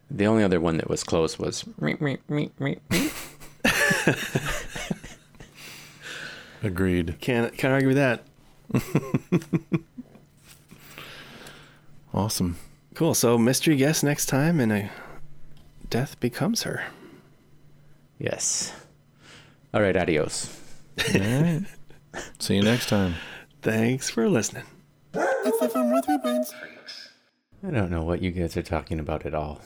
[0.10, 1.66] The only other one that was close was.
[6.64, 7.20] Agreed.
[7.20, 8.24] Can't can't argue with that.
[12.14, 12.58] Awesome.
[12.96, 13.14] Cool.
[13.14, 14.90] So mystery guest next time, and a
[15.90, 16.84] death becomes her.
[18.20, 18.74] yes.
[19.74, 19.96] All right.
[19.98, 20.60] Adios.
[21.14, 21.62] All right.
[22.40, 23.16] See you next time.
[23.62, 24.64] Thanks for listening.
[25.14, 26.54] It's the fun with three brains.
[27.66, 29.62] I don't know what you guys are talking about at all.